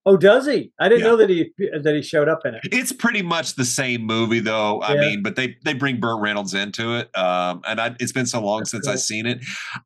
Oh, 0.04 0.16
does 0.16 0.47
he? 0.47 0.73
I 0.80 0.88
didn't 0.88 1.02
Yeah. 1.04 1.11
know 1.11 1.16
that 1.18 1.30
he 1.30 1.52
that 1.82 1.94
he 1.94 2.02
showed 2.02 2.28
up 2.28 2.44
in 2.44 2.54
it. 2.54 2.61
it's 2.64 2.92
pretty 2.92 3.23
much 3.23 3.54
the 3.54 3.64
same 3.64 4.02
movie 4.02 4.40
though 4.40 4.82
i 4.82 4.97
mean 4.97 5.23
but 5.23 5.37
they 5.37 5.56
they 5.64 5.75
bring 5.75 6.00
burt 6.00 6.21
reynolds 6.21 6.54
into 6.54 6.94
it 6.97 7.16
um 7.16 7.62
and 7.66 7.80
I, 7.80 7.94
it's 8.00 8.12
been 8.12 8.26
so 8.26 8.40
long 8.42 8.61
That's 8.61 8.71
since 8.73 8.85
cool. 8.87 8.92
i've 8.94 9.00
seen 9.00 9.26
it 9.26 9.44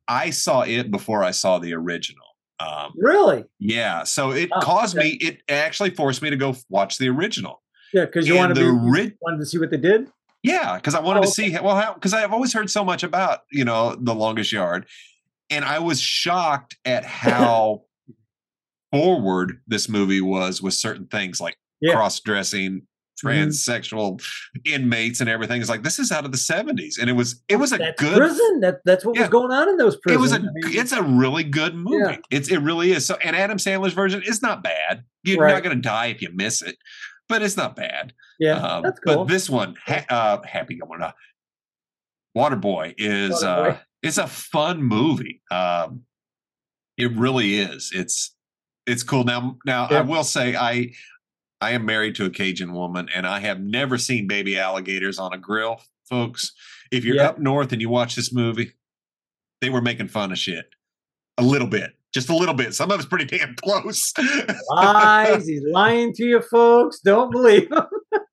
i 0.08 0.30
saw 0.30 0.62
it 0.62 0.90
before 0.90 1.22
i 1.22 1.30
saw 1.32 1.58
the 1.58 1.74
original 1.74 2.24
um 2.60 2.92
Really? 2.96 3.44
yeah 3.58 4.04
so 4.04 4.30
it 4.30 4.48
Oh, 4.54 4.60
caused 4.60 4.96
okay. 4.96 5.10
me 5.10 5.18
it 5.20 5.42
actually 5.50 5.90
forced 5.90 6.22
me 6.22 6.30
to 6.30 6.36
go 6.36 6.54
watch 6.70 6.96
the 6.98 7.08
original 7.10 7.62
Yeah, 7.92 8.06
because 8.06 8.26
you 8.26 8.36
wanted 8.36 8.54
to 8.54 8.60
be, 8.72 8.90
ri- 8.90 9.12
wanted 9.20 9.38
to 9.40 9.46
see 9.46 9.58
what 9.58 9.70
they 9.70 9.76
did. 9.76 10.08
Yeah, 10.42 10.76
because 10.76 10.94
I 10.94 11.00
wanted 11.00 11.20
Oh, 11.20 11.22
to 11.24 11.28
see 11.28 11.50
well 11.62 11.76
how 11.76 11.94
because 11.94 12.14
I've 12.14 12.32
always 12.32 12.52
heard 12.52 12.70
so 12.70 12.84
much 12.84 13.02
about 13.02 13.40
you 13.50 13.64
know 13.64 13.96
the 14.00 14.14
longest 14.14 14.52
yard, 14.52 14.86
and 15.50 15.64
I 15.64 15.78
was 15.80 16.00
shocked 16.00 16.76
at 16.84 17.04
how 17.24 17.82
forward 18.92 19.60
this 19.66 19.88
movie 19.88 20.20
was 20.20 20.62
with 20.62 20.74
certain 20.74 21.06
things 21.06 21.40
like 21.40 21.56
Yeah. 21.80 21.94
cross 21.94 22.20
dressing, 22.20 22.86
transsexual 23.24 24.22
inmates, 24.64 25.20
and 25.20 25.28
everything. 25.30 25.60
It's 25.60 25.70
like 25.70 25.82
this 25.82 25.98
is 25.98 26.12
out 26.12 26.24
of 26.24 26.32
the 26.32 26.38
seventies, 26.38 26.98
and 26.98 27.08
it 27.10 27.14
was 27.14 27.42
it 27.48 27.56
was 27.56 27.72
a 27.72 27.78
That's 27.78 28.00
good. 28.00 28.16
prison. 28.18 28.60
That 28.60 28.80
that's 28.84 29.04
what 29.04 29.16
Yeah. 29.16 29.22
was 29.22 29.30
going 29.30 29.50
on 29.52 29.68
in 29.68 29.76
those 29.76 29.96
prisons. 29.96 30.18
It 30.18 30.20
was 30.22 30.32
a 30.32 30.36
I 30.36 30.38
mean, 30.70 30.78
it's 30.78 30.92
a 30.92 31.02
really 31.02 31.44
good 31.44 31.74
movie. 31.74 31.96
Yeah. 32.12 32.16
It's 32.30 32.50
it 32.50 32.58
really 32.58 32.92
is. 32.92 33.06
So 33.06 33.16
and 33.24 33.34
Adam 33.36 33.58
Sandler's 33.58 33.94
version 33.94 34.22
is 34.22 34.42
not 34.42 34.62
bad. 34.62 35.04
You're 35.24 35.40
Right. 35.42 35.52
not 35.54 35.62
going 35.62 35.76
to 35.76 35.82
die 35.82 36.06
if 36.06 36.22
you 36.22 36.30
miss 36.32 36.62
it, 36.62 36.76
but 37.28 37.42
it's 37.42 37.56
not 37.56 37.74
bad. 37.74 38.12
yeah, 38.38 38.56
Um, 38.58 38.82
that's 38.82 39.00
cool. 39.00 39.16
But 39.24 39.28
this 39.28 39.48
one, 39.50 39.76
ha- 39.86 40.04
uh, 40.08 40.46
Happy 40.46 40.78
uh, 40.82 41.10
Waterboy 42.36 42.94
is 42.98 43.42
Waterboy. 43.42 43.72
uh, 43.72 43.78
it's 44.02 44.18
a 44.18 44.26
fun 44.26 44.82
movie. 44.82 45.40
Um, 45.50 46.02
it 46.98 47.10
really 47.16 47.56
is. 47.56 47.90
It's 47.94 48.35
it's 48.86 49.02
cool. 49.02 49.24
Now 49.24 49.56
now 49.66 49.88
Yeah. 49.90 49.98
I 49.98 50.02
will 50.02 50.24
say 50.24 50.54
I 50.56 50.92
I 51.60 51.70
am 51.72 51.84
married 51.86 52.14
to 52.16 52.26
a 52.26 52.30
Cajun 52.30 52.74
woman, 52.74 53.08
and 53.14 53.26
I 53.26 53.40
have 53.40 53.60
never 53.60 53.96
seen 53.98 54.26
baby 54.26 54.58
alligators 54.58 55.18
on 55.18 55.32
a 55.32 55.38
grill, 55.38 55.80
folks. 56.08 56.52
If 56.90 57.04
you're 57.04 57.16
Yeah. 57.16 57.28
up 57.28 57.38
north 57.38 57.72
and 57.72 57.80
you 57.80 57.88
watch 57.88 58.14
this 58.14 58.32
movie, 58.32 58.72
they 59.60 59.70
were 59.70 59.80
making 59.80 60.08
fun 60.08 60.32
of 60.32 60.38
shit 60.38 60.66
a 61.38 61.42
little 61.42 61.66
bit, 61.68 61.92
just 62.12 62.28
a 62.28 62.36
little 62.36 62.54
bit. 62.54 62.74
Some 62.74 62.90
of 62.90 63.00
it's 63.00 63.08
pretty 63.08 63.24
damn 63.24 63.54
close. 63.56 64.12
Lies. 64.70 65.46
He's 65.46 65.62
lying 65.70 66.12
to 66.14 66.24
you, 66.24 66.40
folks. 66.42 67.00
Don't 67.00 67.30
believe 67.30 67.70
him. 67.70 67.84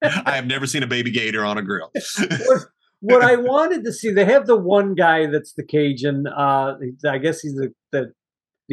I 0.25 0.35
have 0.35 0.45
never 0.45 0.67
seen 0.67 0.83
a 0.83 0.87
baby 0.87 1.11
gator 1.11 1.45
on 1.45 1.57
a 1.57 1.61
grill. 1.61 1.91
what, 1.93 2.61
what 2.99 3.21
I 3.23 3.35
wanted 3.37 3.83
to 3.85 3.93
see, 3.93 4.11
they 4.11 4.25
have 4.25 4.47
the 4.47 4.55
one 4.57 4.95
guy 4.95 5.25
that's 5.27 5.53
the 5.53 5.63
Cajun. 5.63 6.27
Uh, 6.27 6.75
I 7.09 7.17
guess 7.17 7.39
he's 7.39 7.55
the 7.55 7.73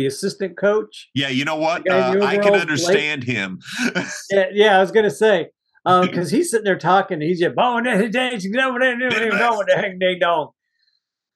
the, 0.02 0.06
assistant 0.06 0.56
coach. 0.56 1.08
yeah, 1.14 1.28
you 1.28 1.44
know 1.44 1.56
what? 1.56 1.84
The 1.84 1.90
guy 1.90 2.12
in 2.12 2.22
Uh, 2.22 2.26
I 2.26 2.38
can 2.38 2.54
understand 2.54 3.24
him. 3.24 3.60
Yeah, 4.30 4.46
yeah, 4.52 4.78
I 4.78 4.80
was 4.80 4.90
gonna 4.90 5.10
say 5.10 5.48
because 5.84 6.30
he's 6.30 6.50
sitting 6.50 6.64
there 6.64 6.78
talking. 6.78 7.20
He's 7.20 7.40
just 7.40 7.54
bowing 7.54 7.84
head, 7.84 8.12
ding 9.98 10.18
dong. 10.20 10.50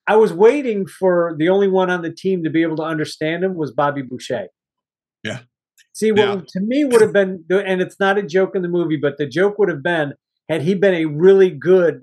I 0.07 0.17
was 0.17 0.33
waiting 0.33 0.87
for 0.87 1.35
the 1.39 1.49
only 1.49 1.69
one 1.69 1.91
on 1.91 2.03
the 2.03 2.13
team 2.13 2.45
to 2.45 2.51
be 2.51 2.63
able 2.63 2.77
to 2.77 2.83
understand 2.83 3.43
him 3.43 3.55
was 3.55 3.73
Bobby 3.73 4.03
Boucher. 4.03 4.49
Yeah. 5.23 5.41
See, 5.95 6.13
what 6.13 6.19
Yeah. 6.19 6.41
to 6.47 6.61
me 6.61 6.85
would 6.85 7.01
have 7.01 7.13
been, 7.13 7.45
and 7.51 7.81
it's 7.81 7.99
not 7.99 8.19
a 8.19 8.23
joke 8.23 8.55
in 8.55 8.63
the 8.63 8.69
movie, 8.69 8.97
but 8.97 9.17
the 9.17 9.27
joke 9.27 9.59
would 9.59 9.69
have 9.71 9.83
been 9.83 10.13
had 10.49 10.61
he 10.63 10.75
been 10.75 10.95
a 10.95 11.07
really 11.07 11.51
good 11.51 12.03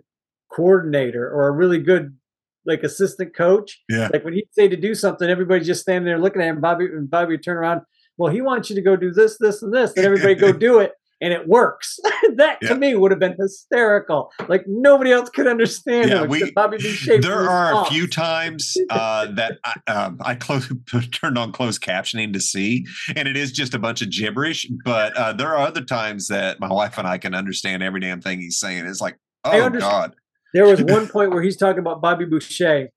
coordinator 0.52 1.30
or 1.30 1.48
a 1.48 1.52
really 1.52 1.78
good 1.78 2.18
like 2.66 2.84
assistant 2.84 3.36
coach. 3.36 3.82
Yeah. 3.90 4.10
Like 4.14 4.24
when 4.24 4.34
he'd 4.34 4.48
say 4.52 4.68
to 4.68 4.76
do 4.78 4.94
something, 4.96 5.30
everybody's 5.30 5.68
just 5.68 5.82
standing 5.82 6.06
there 6.06 6.20
looking 6.20 6.42
at 6.42 6.48
him. 6.50 6.62
Bobby 6.62 6.86
and 6.86 7.10
Bobby 7.10 7.34
would 7.34 7.44
turn 7.44 7.58
around. 7.58 7.82
Well, 8.18 8.32
he 8.32 8.42
wants 8.42 8.70
you 8.70 8.76
to 8.76 8.82
go 8.82 8.96
do 8.96 9.12
this, 9.12 9.38
this, 9.40 9.62
and 9.64 9.74
this. 9.74 9.94
Then 9.94 10.06
everybody 10.06 10.36
go 10.36 10.52
do 10.68 10.80
it, 10.80 10.92
and 11.22 11.34
it 11.34 11.48
works. 11.48 11.98
that 12.36 12.58
Yeah. 12.62 12.70
to 12.70 12.76
me 12.76 12.94
would 12.94 13.10
have 13.12 13.20
been 13.20 13.36
hysterical. 13.40 14.32
Like 14.48 14.64
nobody 14.68 15.12
else 15.12 15.30
could 15.30 15.48
understand 15.48 16.10
Yeah, 16.10 16.24
we- 16.26 16.52
Bobby 16.52 16.78
Boucher. 16.78 17.20
there 17.20 17.50
are 17.50 17.82
a 17.82 17.86
few 17.86 18.08
times 18.08 18.76
uh, 18.90 19.28
that 19.34 19.58
I, 19.66 19.92
um, 19.92 20.18
I 20.22 20.36
close, 20.36 20.72
turned 21.12 21.38
on 21.38 21.52
closed 21.52 21.82
captioning 21.82 22.34
to 22.34 22.40
see, 22.40 22.86
and 23.16 23.28
it 23.28 23.38
is 23.38 23.52
just 23.52 23.74
a 23.74 23.80
bunch 23.80 24.02
of 24.02 24.12
gibberish. 24.12 24.68
But 24.86 25.16
uh, 25.18 25.34
there 25.34 25.48
are 25.56 25.66
other 25.66 25.82
times 25.82 26.28
that 26.28 26.60
my 26.60 26.72
wife 26.72 26.98
and 27.00 27.08
I 27.08 27.18
can 27.18 27.34
understand 27.34 27.82
every 27.82 28.02
damn 28.02 28.22
thing 28.22 28.40
he's 28.40 28.60
saying. 28.60 28.86
It's 28.86 29.02
like, 29.02 29.18
oh 29.46 29.70
god, 29.72 30.16
There 30.54 30.66
was 30.66 30.82
one 30.82 31.08
point 31.10 31.32
where 31.32 31.42
he's 31.42 31.58
talking 31.58 31.80
about 31.80 32.02
Bobby 32.02 32.26
Boucher, 32.26 32.90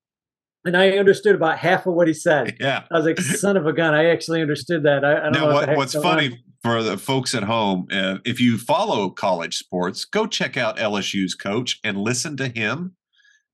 and 0.65 0.77
I 0.77 0.91
understood 0.93 1.35
about 1.35 1.59
half 1.59 1.87
of 1.87 1.95
what 1.95 2.09
he 2.09 2.15
said. 2.15 2.57
yeah. 2.61 2.85
I 2.91 2.97
was 2.97 3.05
like, 3.05 3.19
"Son 3.21 3.57
of 3.57 3.67
a 3.67 3.73
gun!" 3.73 3.95
I 3.95 4.07
actually 4.07 4.43
understood 4.43 4.83
that. 4.85 5.05
I, 5.05 5.19
I 5.19 5.23
don't 5.25 5.33
know 5.33 5.49
Now, 5.49 5.55
what, 5.55 5.77
what's 5.77 5.95
funny 5.95 6.33
on. 6.33 6.39
for 6.63 6.83
the 6.83 6.97
folks 6.97 7.35
at 7.35 7.45
home, 7.45 7.87
uh, 7.93 8.19
if 8.25 8.41
you 8.41 8.59
follow 8.59 9.11
college 9.11 9.57
sports, 9.57 10.05
go 10.05 10.27
check 10.27 10.57
out 10.57 10.77
LSU's 10.79 11.35
coach 11.35 11.79
and 11.85 11.99
listen 11.99 12.37
to 12.39 12.49
him. 12.49 12.97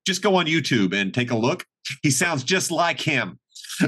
Just 0.07 0.23
go 0.23 0.37
on 0.37 0.47
YouTube 0.47 0.95
and 0.95 1.12
take 1.12 1.30
a 1.30 1.37
look. 1.37 1.66
He 2.02 2.11
sounds 2.11 2.42
just 2.42 2.71
like 2.71 3.00
him. 3.00 3.38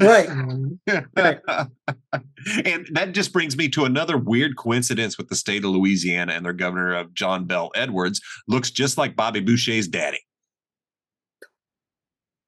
Right? 0.00 0.28
Right. 1.16 1.38
and 2.64 2.88
that 2.92 3.12
just 3.12 3.32
brings 3.32 3.56
me 3.56 3.68
to 3.70 3.84
another 3.84 4.16
weird 4.18 4.56
coincidence 4.56 5.16
with 5.18 5.28
the 5.28 5.37
state 5.37 5.64
of 5.64 5.70
Louisiana 5.70 6.32
and 6.32 6.44
their 6.44 6.52
governor 6.52 6.94
of 6.94 7.14
John 7.14 7.44
Bell 7.46 7.70
Edwards 7.75 8.20
looks 8.49 8.70
just 8.70 8.99
like 8.99 9.14
Bobby 9.16 9.40
Boucher's 9.40 9.88
daddy. 9.88 10.20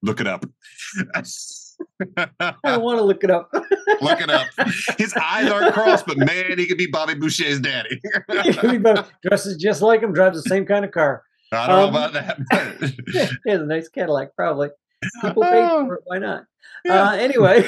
Look 0.01 0.19
it 0.21 0.27
up. 0.27 0.45
I 1.15 1.23
don't 2.63 2.81
want 2.83 2.99
to 2.99 3.03
look 3.03 3.23
it 3.23 3.31
up. 3.31 3.49
Look 4.01 4.21
it 4.21 4.29
up. 4.29 4.47
His 4.97 5.13
eyes 5.15 5.49
aren't 5.49 5.73
crossed, 5.73 6.05
but 6.05 6.17
man, 6.17 6.57
he 6.57 6.67
could 6.67 6.77
be 6.77 6.87
Bobby 6.87 7.15
Boucher's 7.15 7.59
daddy. 7.59 8.01
Dresses 9.23 9.57
just 9.57 9.81
like 9.81 10.01
him, 10.01 10.13
drives 10.13 10.41
the 10.41 10.47
same 10.49 10.65
kind 10.65 10.85
of 10.85 10.91
car. 10.91 11.23
I 11.51 11.67
don't 11.67 11.75
Um, 11.75 11.93
know 11.93 11.99
about 11.99 12.13
that. 12.13 12.37
but- 12.49 12.91
He 13.45 13.49
has 13.51 13.61
a 13.61 13.65
nice 13.65 13.87
Cadillac, 13.89 14.35
probably. 14.35 14.69
People 15.21 15.43
pay 15.43 15.67
for 15.67 15.95
it. 15.95 16.01
Why 16.05 16.17
not? 16.19 16.43
Yeah. 16.83 17.03
Uh, 17.09 17.11
anyway, 17.15 17.67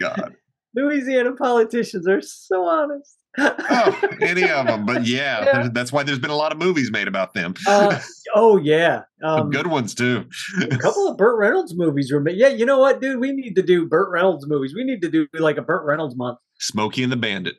God. 0.00 0.34
Louisiana 0.74 1.32
politicians 1.32 2.08
are 2.08 2.22
so 2.22 2.64
honest. 2.64 3.18
Oh, 3.38 4.00
any 4.20 4.48
of 4.48 4.66
them. 4.66 4.86
But 4.86 5.06
yeah, 5.06 5.44
Yeah. 5.44 5.68
that's 5.72 5.92
why 5.92 6.02
there's 6.02 6.18
been 6.18 6.30
a 6.30 6.36
lot 6.36 6.50
of 6.52 6.58
movies 6.58 6.90
made 6.90 7.08
about 7.08 7.34
them. 7.34 7.54
Uh, 7.66 7.98
oh 8.34 8.56
yeah, 8.58 9.02
Some 9.22 9.40
um, 9.42 9.50
good 9.50 9.66
ones 9.66 9.94
too. 9.94 10.24
a 10.62 10.76
couple 10.78 11.08
of 11.08 11.16
Burt 11.18 11.38
Reynolds 11.38 11.74
movies 11.76 12.10
were 12.12 12.20
made. 12.20 12.36
Yeah, 12.36 12.48
you 12.48 12.64
know 12.66 12.78
what, 12.78 13.00
dude? 13.00 13.20
We 13.20 13.32
need 13.32 13.54
to 13.56 13.62
do 13.62 13.86
Burt 13.86 14.10
Reynolds 14.10 14.46
movies. 14.46 14.74
We 14.74 14.84
need 14.84 15.02
to 15.02 15.10
do 15.10 15.26
like 15.34 15.56
a 15.58 15.62
Burt 15.62 15.84
Reynolds 15.86 16.16
month. 16.16 16.38
Smokey 16.58 17.02
and 17.02 17.12
the 17.12 17.16
Bandit. 17.16 17.54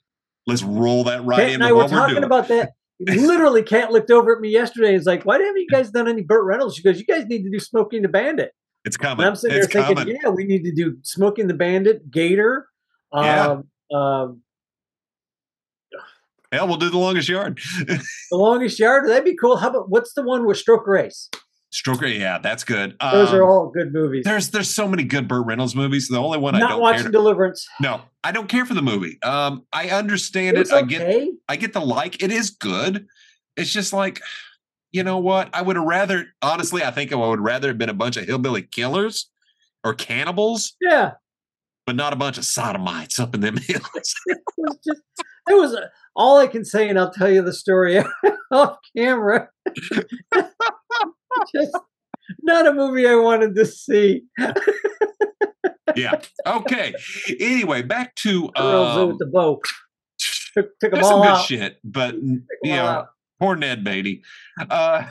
Let's 0.47 0.63
roll 0.63 1.03
that 1.05 1.23
right 1.23 1.37
Kat 1.37 1.49
into 1.51 1.55
and 1.55 1.63
I 1.63 1.71
were 1.71 1.83
we're 1.83 1.87
talking 1.89 2.15
doing. 2.15 2.23
about 2.23 2.47
that. 2.49 2.71
Literally, 2.99 3.63
Kat 3.63 3.91
looked 3.91 4.11
over 4.11 4.35
at 4.35 4.41
me 4.41 4.49
yesterday 4.49 4.89
and 4.89 4.97
was 4.97 5.05
like, 5.05 5.25
"Why 5.25 5.37
haven't 5.37 5.57
you 5.57 5.67
guys 5.69 5.91
done 5.91 6.07
any 6.07 6.21
Burt 6.21 6.45
Reynolds?" 6.45 6.75
She 6.75 6.83
goes, 6.83 6.99
"You 6.99 7.05
guys 7.05 7.25
need 7.25 7.43
to 7.43 7.49
do 7.49 7.59
Smoking 7.59 8.01
the 8.01 8.07
Bandit." 8.07 8.51
it's 8.85 8.95
And 8.97 9.03
coming. 9.03 9.25
I'm 9.25 9.35
sitting 9.35 9.57
It's 9.57 9.73
there 9.73 9.83
thinking, 9.83 9.97
coming. 9.97 10.19
"Yeah, 10.21 10.29
we 10.29 10.45
need 10.45 10.63
to 10.63 10.73
do 10.73 10.97
Smoking 11.01 11.47
the 11.47 11.53
Bandit, 11.53 12.09
Gator." 12.11 12.67
Yeah. 13.13 13.57
Um, 13.91 13.97
um, 13.97 14.41
Hell, 16.51 16.67
we'll 16.67 16.77
do 16.77 16.91
the 16.91 16.99
longest 16.99 17.27
yard. 17.27 17.59
the 17.87 18.03
longest 18.31 18.77
yard. 18.79 19.09
That'd 19.09 19.25
be 19.25 19.35
cool. 19.35 19.57
How 19.57 19.69
about 19.69 19.89
what's 19.89 20.13
the 20.13 20.21
one 20.21 20.45
with 20.45 20.63
Stroker 20.63 21.03
Ace? 21.03 21.29
Stroker, 21.73 22.07
yeah, 22.19 22.37
that's 22.37 22.63
good. 22.63 22.95
Those 23.01 23.29
Um, 23.29 23.35
are 23.35 23.43
all 23.43 23.69
good 23.69 23.91
movies. 23.91 24.23
There's 24.25 24.51
there's 24.51 24.69
so 24.73 24.87
many 24.87 25.03
good 25.03 25.27
Burt 25.27 25.45
Reynolds 25.47 25.75
movies. 25.75 26.07
The 26.07 26.17
only 26.19 26.37
one 26.37 26.53
I 26.55 26.59
Not 26.59 26.69
don't 26.69 26.81
watching 26.81 27.01
care. 27.03 27.11
Deliverance. 27.11 27.67
no, 27.81 28.01
I 28.23 28.31
don't 28.31 28.47
care 28.47 28.65
for 28.65 28.75
the 28.75 28.81
movie. 28.83 29.17
Um, 29.23 29.65
I 29.73 29.89
understand 29.89 30.55
It's 30.57 30.71
it. 30.71 30.75
I 30.75 30.81
get 30.83 31.01
okay. 31.01 31.31
I 31.49 31.55
get 31.55 31.73
the 31.73 31.79
like. 31.81 32.21
It 32.21 32.31
is 32.31 32.51
good. 32.51 33.07
It's 33.57 33.71
just 33.73 33.91
like, 33.91 34.21
you 34.91 35.03
know 35.03 35.17
what? 35.17 35.49
I 35.53 35.63
would 35.63 35.75
have 35.75 35.85
rather, 35.85 36.27
honestly, 36.43 36.83
I 36.83 36.91
think 36.91 37.11
I 37.11 37.15
would 37.15 37.39
rather 37.39 37.69
have 37.69 37.77
been 37.79 37.89
a 37.89 37.93
bunch 37.95 38.17
of 38.17 38.25
hillbilly 38.25 38.61
killers 38.61 39.29
or 39.83 39.93
cannibals, 39.95 40.75
Yeah, 40.79 41.13
but 41.87 41.95
not 41.95 42.13
a 42.13 42.15
bunch 42.15 42.37
of 42.37 42.45
sodomites 42.45 43.19
up 43.19 43.33
in 43.33 43.41
them 43.41 43.57
hills. 43.61 44.15
it 44.27 44.37
was 44.57 44.77
just. 44.85 45.01
It 45.49 45.55
was 45.55 45.73
a, 45.73 45.89
all 46.15 46.37
I 46.37 46.47
can 46.47 46.63
say, 46.65 46.89
and 46.89 46.99
I'll 46.99 47.11
tell 47.11 47.29
you 47.29 47.41
the 47.41 47.53
story 47.53 47.99
off 48.51 48.77
camera. 48.95 49.49
just 51.53 51.77
not 52.41 52.67
a 52.67 52.73
movie 52.73 53.07
I 53.07 53.15
wanted 53.15 53.55
to 53.55 53.65
see. 53.65 54.23
yeah. 55.95 56.19
Okay. 56.45 56.93
Anyway, 57.39 57.81
back 57.81 58.15
to 58.17 58.49
um, 58.55 59.09
with 59.09 59.19
the 59.19 59.25
bow 59.25 59.61
took, 60.53 60.79
took 60.79 60.91
them 60.91 60.91
there's 60.91 61.07
some 61.07 61.21
good 61.21 61.27
out. 61.29 61.45
shit, 61.45 61.77
but 61.83 62.15
you 62.15 62.43
know, 62.63 63.05
poor 63.39 63.55
Ned 63.55 63.83
Beatty. 63.83 64.23
Uh, 64.69 65.05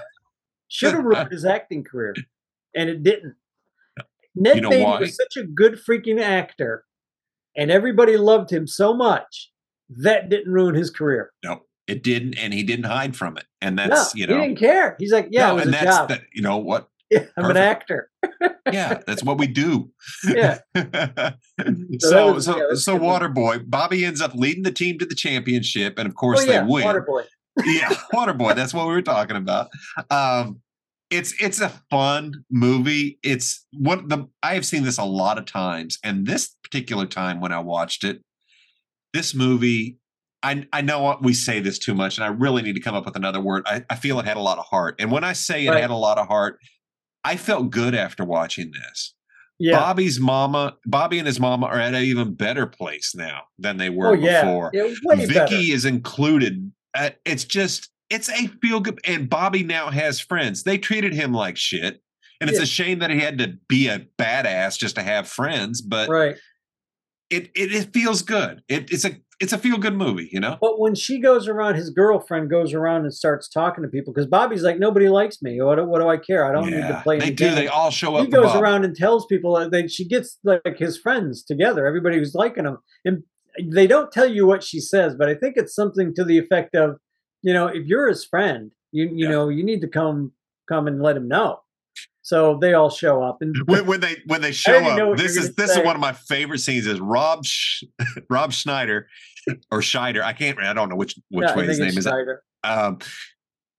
Should 0.68 0.94
have 0.94 1.04
ruined 1.04 1.32
his 1.32 1.44
acting 1.44 1.84
career, 1.84 2.14
and 2.74 2.88
it 2.88 3.02
didn't. 3.02 3.34
Ned 4.34 4.56
You 4.56 4.60
know 4.62 4.70
Beatty 4.70 4.84
why? 4.84 5.00
was 5.00 5.16
such 5.16 5.36
a 5.36 5.44
good 5.44 5.74
freaking 5.74 6.20
actor, 6.20 6.84
and 7.56 7.70
everybody 7.70 8.16
loved 8.16 8.50
him 8.50 8.66
so 8.66 8.94
much 8.94 9.51
that 10.02 10.28
didn't 10.28 10.52
ruin 10.52 10.74
his 10.74 10.90
career. 10.90 11.30
no, 11.44 11.60
it 11.86 12.02
didn't, 12.02 12.38
and 12.38 12.52
he 12.54 12.62
didn't 12.62 12.86
hide 12.86 13.16
from 13.16 13.36
it, 13.36 13.44
and 13.60 13.76
No, 13.76 13.88
that's 13.88 14.14
you 14.14 14.26
know, 14.26 14.36
he 14.40 14.46
didn't 14.48 14.58
care. 14.58 14.96
He's 14.98 15.12
like, 15.12 15.28
yeah, 15.30 15.48
no, 15.48 15.52
it 15.52 15.54
was 15.56 15.66
and 15.66 15.74
a 15.74 15.78
that's 15.78 15.96
job. 15.96 16.08
the, 16.08 16.20
you 16.32 16.42
know 16.42 16.56
what? 16.58 16.88
Yeah, 17.12 17.26
I'm 17.36 17.50
an 17.50 17.58
actor. 17.58 18.08
Yeah, 18.72 19.02
that's 19.06 19.22
what 19.22 19.36
we 19.36 19.46
do. 19.46 19.90
Yeah. 20.26 20.60
so 20.74 20.80
that 20.80 21.36
was- 22.34 22.44
so 22.46 22.56
yeah, 22.56 22.74
so. 22.74 22.98
Waterboy, 22.98 23.68
Bobby 23.68 24.04
ends 24.06 24.22
up 24.22 24.34
leading 24.34 24.62
the 24.62 24.72
team 24.72 24.98
to 24.98 25.04
the 25.04 25.14
championship, 25.14 25.98
and 25.98 26.06
of 26.08 26.14
Oh 26.16 26.20
course 26.20 26.46
yeah, 26.46 26.62
they 26.64 26.66
win. 26.72 26.84
Waterboy. 26.86 27.24
yeah, 27.66 27.90
Waterboy. 28.14 28.54
That's 28.56 28.72
what 28.72 28.86
we 28.86 28.94
were 28.94 29.02
talking 29.02 29.36
about. 29.36 29.68
Um, 30.08 30.60
it's 31.10 31.34
it's 31.38 31.60
a 31.60 31.68
fun 31.90 32.32
movie. 32.50 33.18
It's 33.22 33.66
one 33.74 34.08
the 34.08 34.26
I 34.42 34.54
have 34.54 34.64
seen 34.64 34.82
this 34.84 34.96
a 34.96 35.04
lot 35.04 35.36
of 35.36 35.44
times, 35.44 35.98
and 36.02 36.26
this 36.26 36.56
particular 36.64 37.04
time 37.04 37.40
when 37.42 37.52
I 37.52 37.58
watched 37.58 38.04
it, 38.04 38.22
this 39.12 39.34
movie. 39.34 39.98
I, 40.44 40.66
I 40.72 40.80
know 40.80 41.16
we 41.22 41.34
say 41.34 41.60
this 41.60 41.78
too 41.78 41.94
much, 41.94 42.18
and 42.18 42.24
I 42.24 42.28
really 42.28 42.62
need 42.62 42.74
to 42.74 42.80
come 42.80 42.96
up 42.96 43.04
with 43.04 43.14
another 43.14 43.40
word. 43.40 43.62
I, 43.66 43.84
I 43.88 43.94
feel 43.94 44.18
it 44.18 44.24
had 44.26 44.36
a 44.36 44.40
lot 44.40 44.58
of 44.58 44.64
heart. 44.64 44.96
And 44.98 45.12
when 45.12 45.22
I 45.22 45.34
say 45.34 45.66
it 45.66 45.70
Right. 45.70 45.80
had 45.80 45.90
a 45.90 45.94
lot 45.96 46.18
of 46.18 46.26
heart, 46.26 46.58
I 47.22 47.36
felt 47.36 47.70
good 47.70 47.94
after 47.94 48.24
watching 48.24 48.72
this. 48.72 49.14
Yeah. 49.60 49.78
Bobby's 49.78 50.18
mama, 50.18 50.76
Bobby 50.84 51.18
and 51.18 51.26
his 51.28 51.38
mama 51.38 51.66
are 51.66 51.78
at 51.78 51.94
an 51.94 52.02
even 52.02 52.34
better 52.34 52.66
place 52.66 53.14
now 53.14 53.42
than 53.58 53.76
they 53.76 53.90
were 53.90 54.08
oh 54.08 54.12
yeah. 54.14 54.42
before. 54.42 54.70
yeah 54.74 54.88
Vicky 55.14 55.28
better. 55.32 55.54
is 55.54 55.84
included. 55.84 56.72
Uh, 56.94 57.10
it's 57.24 57.44
just 57.44 57.90
it's 58.10 58.28
a 58.28 58.48
feel 58.60 58.80
good, 58.80 58.98
and 59.04 59.30
Bobby 59.30 59.62
now 59.62 59.90
has 59.90 60.18
friends. 60.18 60.64
They 60.64 60.76
treated 60.78 61.14
him 61.14 61.32
like 61.32 61.56
shit, 61.56 62.02
and 62.40 62.50
it's 62.50 62.58
a 62.58 62.66
shame 62.66 62.98
that 62.98 63.10
he 63.10 63.20
had 63.20 63.38
to 63.38 63.54
be 63.68 63.86
a 63.86 64.00
badass 64.18 64.76
just 64.76 64.96
to 64.96 65.02
have 65.02 65.28
friends. 65.28 65.80
But 65.80 66.08
Right. 66.08 66.34
It, 67.32 67.50
it 67.54 67.72
it 67.72 67.92
feels 67.92 68.22
good. 68.22 68.62
It, 68.68 68.90
it's 68.92 69.04
a 69.04 69.16
it's 69.40 69.52
a 69.52 69.58
feel 69.58 69.76
good 69.78 69.94
movie, 69.94 70.28
you 70.30 70.38
know. 70.38 70.56
But 70.60 70.78
when 70.78 70.94
she 70.94 71.18
goes 71.20 71.48
around, 71.48 71.74
his 71.74 71.90
girlfriend 71.90 72.48
goes 72.48 72.72
around 72.72 73.02
and 73.02 73.12
starts 73.12 73.48
talking 73.48 73.82
to 73.82 73.88
people 73.88 74.12
because 74.12 74.28
Bobby's 74.28 74.62
like, 74.62 74.78
nobody 74.78 75.08
likes 75.08 75.42
me. 75.42 75.60
What, 75.60 75.76
do- 75.76 75.84
what 75.84 76.00
do 76.00 76.08
I 76.08 76.16
care? 76.16 76.44
I 76.44 76.52
don't 76.52 76.70
need 76.70 76.86
to 76.86 77.00
play. 77.02 77.18
they 77.18 77.30
do. 77.30 77.44
games." 77.46 77.56
They 77.56 77.66
all 77.66 77.90
show 77.90 78.14
up. 78.16 78.24
he 78.24 78.30
goes 78.30 78.54
around 78.54 78.84
and 78.84 78.94
tells 78.94 79.26
people 79.26 79.56
uh, 79.56 79.68
that 79.70 79.90
she 79.90 80.06
gets 80.06 80.38
like 80.44 80.76
his 80.78 80.96
friends 80.96 81.42
together, 81.42 81.86
everybody 81.86 82.18
who's 82.18 82.34
liking 82.34 82.64
him, 82.66 82.78
and 83.04 83.24
they 83.70 83.86
don't 83.88 84.12
tell 84.12 84.26
you 84.30 84.46
what 84.46 84.62
she 84.62 84.78
says, 84.80 85.14
but 85.14 85.28
I 85.28 85.34
think 85.34 85.54
it's 85.56 85.74
something 85.74 86.14
to 86.14 86.24
the 86.24 86.38
effect 86.38 86.74
of, 86.76 86.96
you 87.42 87.52
know, 87.52 87.66
if 87.66 87.84
you're 87.86 88.08
his 88.08 88.24
friend, 88.24 88.70
you 88.92 89.04
you 89.06 89.24
Yeah. 89.26 89.30
know, 89.30 89.48
you 89.48 89.64
need 89.64 89.80
to 89.80 89.88
come 89.88 90.32
come 90.68 90.86
and 90.86 91.02
let 91.02 91.16
him 91.16 91.26
know. 91.26 91.60
So 92.24 92.56
they 92.60 92.72
all 92.74 92.88
show 92.88 93.22
up, 93.22 93.38
and 93.40 93.54
when, 93.66 93.84
when 93.86 94.00
they 94.00 94.16
when 94.26 94.40
they 94.40 94.52
show 94.52 94.76
up, 94.76 95.16
this 95.18 95.36
is 95.36 95.54
this 95.56 95.76
is 95.76 95.84
one 95.84 95.96
of 95.96 96.00
my 96.00 96.12
favorite 96.12 96.58
scenes. 96.60 96.86
Is 96.86 97.00
Rob 97.00 97.44
Sch- 97.44 97.84
Rob 98.30 98.52
Schneider 98.52 99.08
or 99.72 99.80
Scheider? 99.80 100.22
I 100.22 100.32
can't. 100.32 100.58
I 100.60 100.72
don't 100.72 100.88
know 100.88 100.96
which 100.96 101.18
which 101.30 101.50
way 101.56 101.66
his 101.66 101.80
name 101.80 101.98
is. 101.98 102.08
Um, 102.62 102.98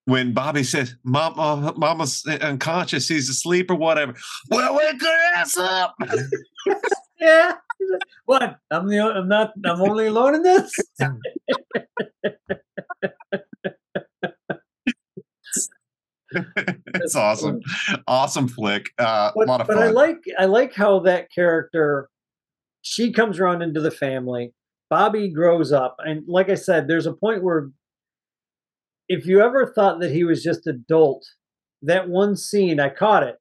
when 0.05 0.33
Bobby 0.33 0.63
says, 0.63 0.95
"Mama, 1.05 1.73
Mama's 1.77 2.25
unconscious. 2.41 3.07
He's 3.07 3.29
asleep 3.29 3.71
or 3.71 3.75
whatever." 3.75 4.13
Well, 4.49 4.75
wake 4.75 5.01
her 5.01 5.33
ass 5.35 5.57
up. 5.57 5.95
Yeah. 7.19 7.55
What? 8.25 8.57
I'm 8.69 8.87
the 8.89 8.99
I'm 8.99 9.29
not 9.29 9.53
I'm 9.65 9.81
only 9.81 10.07
alone 10.07 10.35
in 10.35 10.43
this. 10.43 10.73
it's 16.95 17.15
awesome, 17.15 17.59
awesome 18.07 18.47
flick. 18.47 18.91
Uh, 18.97 19.31
But, 19.35 19.47
a 19.47 19.51
lot 19.51 19.61
of 19.61 19.67
but 19.67 19.75
fun. 19.77 19.83
I 19.87 19.91
like 19.91 20.17
I 20.39 20.45
like 20.45 20.73
how 20.73 20.99
that 21.01 21.27
character 21.33 22.09
she 22.81 23.11
comes 23.13 23.39
around 23.39 23.61
into 23.61 23.79
the 23.81 23.91
family. 23.91 24.53
Bobby 24.89 25.29
grows 25.29 25.71
up, 25.71 25.95
and 25.99 26.23
like 26.27 26.49
I 26.49 26.55
said, 26.55 26.87
there's 26.87 27.05
a 27.07 27.13
point 27.13 27.43
where 27.43 27.69
if 29.07 29.25
you 29.25 29.41
ever 29.41 29.71
thought 29.73 29.99
that 29.99 30.11
he 30.11 30.23
was 30.23 30.43
just 30.43 30.67
adult, 30.67 31.25
that 31.81 32.09
one 32.09 32.35
scene 32.35 32.79
I 32.79 32.89
caught 32.89 33.23
it, 33.23 33.35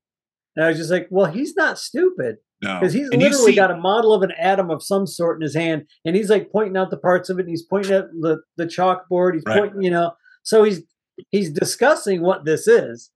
and 0.56 0.64
I 0.64 0.68
was 0.68 0.78
just 0.78 0.90
like, 0.90 1.08
well, 1.10 1.26
he's 1.26 1.54
not 1.56 1.78
stupid 1.78 2.36
no, 2.62 2.78
because 2.80 2.92
he's 2.92 3.08
And 3.10 3.20
literally 3.22 3.52
see- 3.52 3.56
got 3.56 3.70
a 3.70 3.76
model 3.76 4.12
of 4.14 4.22
an 4.22 4.32
atom 4.38 4.70
of 4.70 4.82
some 4.82 5.06
sort 5.06 5.36
in 5.36 5.42
his 5.42 5.54
hand, 5.54 5.86
and 6.04 6.16
he's 6.16 6.30
like 6.30 6.50
pointing 6.50 6.76
out 6.76 6.90
the 6.90 6.96
parts 6.96 7.28
of 7.30 7.38
it, 7.38 7.42
and 7.42 7.50
he's 7.50 7.64
pointing 7.64 7.92
at 7.92 8.06
the 8.20 8.38
the 8.56 8.64
chalkboard. 8.66 9.34
He's 9.34 9.42
Right. 9.46 9.58
pointing, 9.60 9.82
you 9.82 9.90
know, 9.90 10.12
so 10.42 10.64
he's 10.64 10.82
he's 11.30 11.50
discussing 11.50 12.22
what 12.22 12.44
this 12.44 12.66
is, 12.66 13.10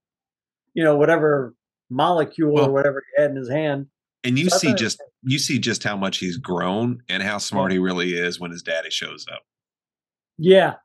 you 0.73 0.83
know, 0.83 0.95
whatever 0.95 1.53
molecule 1.89 2.53
Well, 2.53 2.65
or 2.65 2.71
whatever 2.71 3.03
he 3.15 3.21
had 3.21 3.31
in 3.31 3.37
his 3.37 3.49
hand. 3.49 3.87
and 4.23 4.37
you 4.37 4.49
So 4.49 4.57
see 4.57 4.73
just 4.73 5.01
you 5.23 5.39
see 5.39 5.59
just 5.59 5.83
how 5.83 5.95
much 5.97 6.17
he's 6.17 6.37
grown 6.37 7.01
and 7.09 7.23
how 7.23 7.37
smart 7.37 7.71
he 7.71 7.77
really 7.79 8.13
is 8.13 8.39
when 8.39 8.51
his 8.51 8.61
daddy 8.63 8.89
shows 8.89 9.25
up. 9.31 9.41
Yeah, 10.37 10.75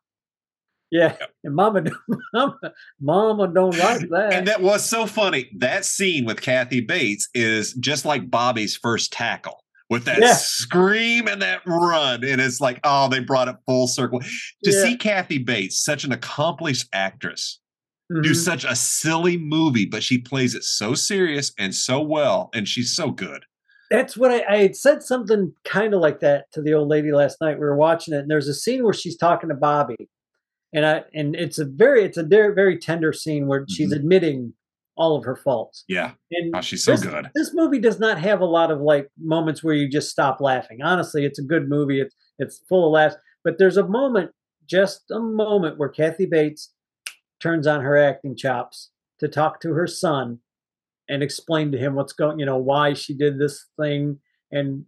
yeah, 0.91 1.17
Yep. 1.21 1.31
and 1.45 1.55
Mama, 1.55 1.81
don't- 1.83 2.21
Mama, 2.33 2.59
Mama 3.01 3.49
don't 3.49 3.77
like 3.79 4.01
that. 4.11 4.33
And 4.33 4.47
that 4.49 4.63
was 4.63 4.85
so 4.85 5.07
funny. 5.07 5.51
That 5.59 5.85
scene 5.85 6.25
with 6.25 6.41
Kathy 6.41 6.81
Bates 6.81 7.29
is 7.35 7.73
just 7.75 8.05
like 8.05 8.31
Bobby's 8.31 8.77
first 8.77 9.13
tackle 9.13 9.62
with 9.93 10.07
that 10.07 10.21
Yeah. 10.21 10.33
scream 10.33 11.29
and 11.29 11.43
that 11.43 11.61
run. 11.67 12.25
And 12.25 12.41
it's 12.41 12.63
like, 12.63 12.81
oh, 12.83 13.09
they 13.11 13.21
brought 13.21 13.49
it 13.49 13.57
full 13.67 13.87
circle. 13.87 14.21
To 14.21 14.27
Yeah. 14.73 14.83
see 14.83 14.97
Kathy 14.97 15.37
Bates, 15.37 15.85
such 15.85 16.03
an 16.05 16.13
accomplished 16.13 16.89
actress, 16.95 17.61
do 18.23 18.31
Mhm. 18.31 18.37
such 18.37 18.65
a 18.65 18.75
silly 18.75 19.37
movie, 19.37 19.85
but 19.85 20.03
she 20.03 20.17
plays 20.17 20.55
it 20.55 20.65
so 20.65 20.95
serious 20.95 21.53
and 21.59 21.75
so 21.75 22.01
well, 22.01 22.49
and 22.55 22.67
she's 22.67 22.97
so 22.97 23.11
good. 23.11 23.45
That's 23.91 24.17
what 24.17 24.31
I, 24.31 24.43
I 24.49 24.57
had 24.63 24.77
said 24.77 25.03
something 25.03 25.53
kind 25.65 25.93
of 25.93 26.01
like 26.01 26.21
that 26.21 26.51
to 26.53 26.63
the 26.63 26.73
old 26.73 26.89
lady 26.89 27.13
last 27.13 27.37
night. 27.43 27.57
We 27.59 27.67
were 27.67 27.77
watching 27.77 28.15
it, 28.15 28.21
and 28.21 28.31
there's 28.31 28.49
a 28.49 28.55
scene 28.55 28.83
where 28.85 28.95
she's 28.95 29.19
talking 29.19 29.51
to 29.51 29.55
Bobby, 29.55 30.09
and 30.73 30.87
I 30.87 31.05
and 31.13 31.37
it's 31.37 31.59
a 31.59 31.67
very 31.67 32.03
it's 32.03 32.17
a 32.17 32.23
very 32.23 32.55
very 32.55 32.79
tender 32.79 33.13
scene 33.13 33.47
where 33.47 33.67
she's 33.69 33.93
Mhm. 33.93 33.97
admitting 33.97 34.55
all 34.97 35.17
of 35.17 35.25
her 35.25 35.37
faults. 35.37 35.85
Yeah. 35.89 36.13
And 36.31 36.55
Oh, 36.55 36.61
she's 36.61 36.85
so 36.85 36.93
this, 36.93 37.03
good. 37.05 37.31
This 37.35 37.53
movie 37.55 37.79
does 37.79 37.99
not 37.99 38.19
have 38.19 38.41
a 38.41 38.45
lot 38.47 38.71
of 38.71 38.81
like 38.81 39.09
moments 39.19 39.63
where 39.65 39.75
you 39.75 39.89
just 39.89 40.11
stop 40.11 40.41
laughing. 40.41 40.83
Honestly, 40.83 41.25
it's 41.25 41.39
a 41.39 41.43
good 41.43 41.69
movie. 41.69 42.01
It's 42.01 42.15
it's 42.39 42.61
full 42.69 42.87
of 42.87 42.93
laughs, 42.93 43.17
but 43.45 43.59
there's 43.59 43.77
a 43.77 43.87
moment, 43.87 44.33
just 44.69 45.11
a 45.11 45.19
moment, 45.21 45.79
where 45.79 45.89
Kathy 45.89 46.27
Bates 46.27 46.73
turns 47.41 47.67
on 47.67 47.81
her 47.83 47.97
acting 47.97 48.37
chops 48.37 48.91
to 49.21 49.29
talk 49.29 49.61
to 49.61 49.73
her 49.73 49.87
son 49.87 50.39
and 51.09 51.23
explain 51.23 51.73
to 51.73 51.79
him 51.79 51.95
what's 51.95 52.13
going, 52.13 52.39
you 52.39 52.47
know, 52.47 52.57
why 52.59 52.93
she 52.95 53.15
did 53.15 53.39
this 53.39 53.67
thing, 53.81 54.19
and 54.51 54.85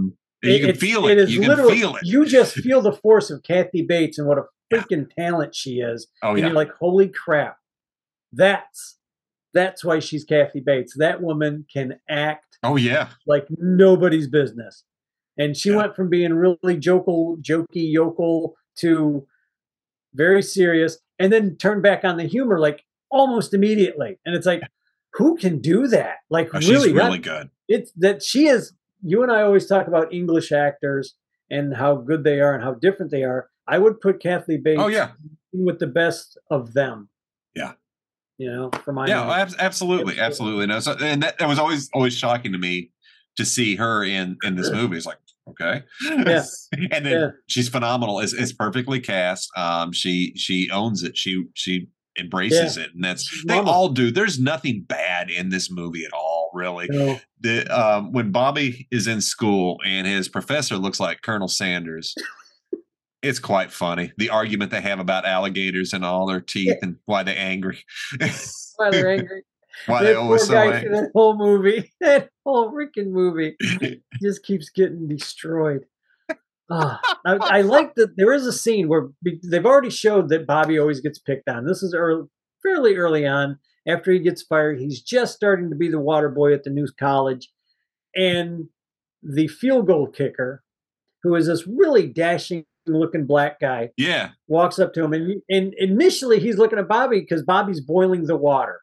mm. 0.00 0.12
it- 0.42 0.60
you 0.60 0.66
can 0.66 0.76
feel 0.76 1.06
it. 1.06 1.18
is 1.18 1.32
You 1.34 1.40
can 1.40 1.50
literally- 1.50 1.78
feel 1.78 1.96
it. 1.96 2.02
You 2.04 2.24
just 2.26 2.54
feel 2.66 2.80
the 2.80 2.92
force 2.92 3.30
of 3.30 3.42
Kathy 3.42 3.82
Bates 3.82 4.18
and 4.18 4.26
what 4.26 4.38
a 4.38 4.44
Yeah. 4.70 4.80
freaking 4.82 5.08
talent 5.14 5.54
she 5.54 5.80
is 5.80 6.06
oh, 6.22 6.30
and 6.30 6.38
yeah. 6.40 6.46
you're 6.46 6.54
like, 6.54 6.70
holy 6.78 7.08
crap, 7.08 7.56
that's 8.32 8.97
that's 9.58 9.84
why 9.84 9.98
she's 9.98 10.24
Kathy 10.24 10.60
Bates. 10.60 10.94
That 10.96 11.20
woman 11.20 11.66
can 11.72 11.98
act 12.08 12.58
Oh, 12.62 12.76
yeah. 12.76 13.08
like 13.26 13.46
nobody's 13.58 14.28
business. 14.28 14.84
And 15.36 15.56
she 15.56 15.70
Yeah. 15.70 15.76
went 15.78 15.96
from 15.96 16.08
being 16.08 16.32
really 16.34 16.76
jokel, 16.78 17.40
jokey, 17.42 17.90
yokel 17.92 18.56
to 18.76 19.26
very 20.14 20.42
serious, 20.42 20.98
and 21.18 21.32
then 21.32 21.56
turned 21.56 21.82
back 21.82 22.04
on 22.04 22.16
the 22.16 22.24
humor 22.24 22.58
like 22.60 22.84
almost 23.10 23.52
immediately. 23.54 24.18
And 24.24 24.34
it's 24.36 24.46
like, 24.46 24.62
who 25.14 25.36
can 25.36 25.60
do 25.60 25.86
that? 25.88 26.16
Like 26.30 26.50
Oh, 26.54 26.60
she's 26.60 26.70
really, 26.70 26.92
that- 26.92 27.04
really 27.06 27.18
good. 27.18 27.50
it's 27.68 27.90
that 27.96 28.22
she 28.22 28.46
is 28.46 28.72
you 29.02 29.22
and 29.22 29.30
I 29.30 29.42
always 29.42 29.66
talk 29.66 29.86
about 29.86 30.12
English 30.12 30.50
actors 30.50 31.14
and 31.50 31.74
how 31.76 31.94
good 31.96 32.24
they 32.24 32.40
are 32.40 32.52
and 32.54 32.62
how 32.64 32.74
different 32.74 33.10
they 33.12 33.22
are. 33.24 33.48
I 33.66 33.78
would 33.78 34.00
put 34.00 34.20
Kathy 34.20 34.56
oh, 34.56 34.62
Bates 34.62 34.80
Oh, 34.82 34.88
yeah. 34.88 35.10
with 35.52 35.78
the 35.78 35.86
best 35.86 36.36
of 36.50 36.72
them. 36.74 37.08
Yeah. 37.54 37.72
You 38.38 38.50
know, 38.52 38.70
for 38.84 38.92
my 38.92 39.06
Yeah, 39.08 39.28
ab- 39.28 39.54
absolutely, 39.58 40.18
Absolutely. 40.18 40.20
absolutely. 40.20 40.66
No, 40.66 40.80
so, 40.80 40.96
and 41.00 41.22
that, 41.22 41.38
that 41.38 41.48
was 41.48 41.58
always 41.58 41.90
always 41.92 42.14
shocking 42.14 42.52
to 42.52 42.58
me 42.58 42.90
to 43.36 43.44
see 43.44 43.74
her 43.76 44.04
in 44.04 44.36
in 44.44 44.54
this 44.56 44.70
movie. 44.72 44.96
It's 44.96 45.06
like, 45.06 45.18
okay, 45.50 45.82
Yeah. 46.02 46.44
and 46.92 47.04
then 47.04 47.20
Yeah. 47.20 47.28
she's 47.48 47.68
phenomenal. 47.68 48.20
It's, 48.20 48.32
it's 48.32 48.52
perfectly 48.52 49.00
cast. 49.00 49.50
Um, 49.56 49.92
she 49.92 50.32
she 50.36 50.70
owns 50.70 51.02
it. 51.02 51.16
She 51.16 51.44
she 51.54 51.88
embraces 52.18 52.76
it, 52.76 52.90
and 52.94 53.02
that's 53.04 53.22
She's 53.28 53.44
they 53.44 53.58
all 53.58 53.88
do. 53.88 54.10
There's 54.10 54.38
nothing 54.40 54.82
bad 54.88 55.30
in 55.30 55.50
this 55.50 55.70
movie 55.70 56.04
at 56.04 56.12
all, 56.12 56.50
really. 56.54 56.86
So, 56.92 57.18
The 57.40 57.66
um, 57.76 58.12
when 58.12 58.30
Bobby 58.32 58.86
is 58.90 59.06
in 59.06 59.20
school 59.20 59.78
and 59.84 60.06
his 60.06 60.28
professor 60.28 60.76
looks 60.76 60.98
like 61.00 61.22
Colonel 61.22 61.46
Sanders. 61.48 62.14
It's 63.22 63.40
quite 63.40 63.72
funny. 63.72 64.12
The 64.16 64.30
argument 64.30 64.70
they 64.70 64.80
have 64.80 65.00
about 65.00 65.24
alligators 65.24 65.92
and 65.92 66.04
all 66.04 66.26
their 66.26 66.40
teeth 66.40 66.78
and 66.82 66.96
why 67.06 67.24
they're 67.24 67.36
angry. 67.36 67.84
why 68.76 68.90
they're 68.90 69.10
angry. 69.18 69.42
why 69.86 70.04
they 70.04 70.14
always 70.14 70.46
so 70.46 70.56
angry. 70.56 70.90
that 70.90 71.10
whole 71.14 71.36
movie, 71.36 71.92
that 72.00 72.30
whole 72.44 72.72
freaking 72.72 73.08
movie, 73.08 73.56
just 74.22 74.44
keeps 74.44 74.70
getting 74.70 75.08
destroyed. 75.08 75.84
Ah, 76.70 77.00
I, 77.24 77.38
I 77.40 77.60
like 77.62 77.94
that 77.94 78.16
there 78.16 78.32
is 78.32 78.46
a 78.46 78.52
scene 78.52 78.88
where 78.88 79.08
they've 79.42 79.64
already 79.64 79.90
showed 79.90 80.28
that 80.28 80.46
Bobby 80.46 80.78
always 80.78 81.00
gets 81.00 81.18
picked 81.18 81.48
on. 81.48 81.64
This 81.64 81.82
is 81.82 81.94
early, 81.94 82.26
fairly 82.62 82.96
early 82.96 83.26
on. 83.26 83.58
After 83.86 84.12
he 84.12 84.18
gets 84.18 84.42
fired, 84.42 84.78
he's 84.78 85.00
just 85.00 85.34
starting 85.34 85.70
to 85.70 85.76
be 85.76 85.88
the 85.88 85.98
water 85.98 86.28
boy 86.28 86.52
at 86.52 86.64
the 86.64 86.70
new 86.70 86.86
college, 86.98 87.48
and 88.14 88.68
the 89.22 89.48
field 89.48 89.86
goal 89.86 90.08
kicker, 90.08 90.62
who 91.22 91.34
is 91.34 91.46
this 91.46 91.66
really 91.66 92.06
dashing 92.06 92.66
looking 92.96 93.26
black 93.26 93.60
guy, 93.60 93.90
Yeah. 93.96 94.30
walks 94.46 94.78
up 94.78 94.94
to 94.94 95.04
him 95.04 95.12
and, 95.12 95.42
and 95.50 95.74
initially 95.74 96.40
he's 96.40 96.58
looking 96.58 96.78
at 96.78 96.88
Bobby 96.88 97.20
because 97.20 97.42
Bobby's 97.42 97.80
boiling 97.80 98.24
the 98.24 98.36
water. 98.36 98.80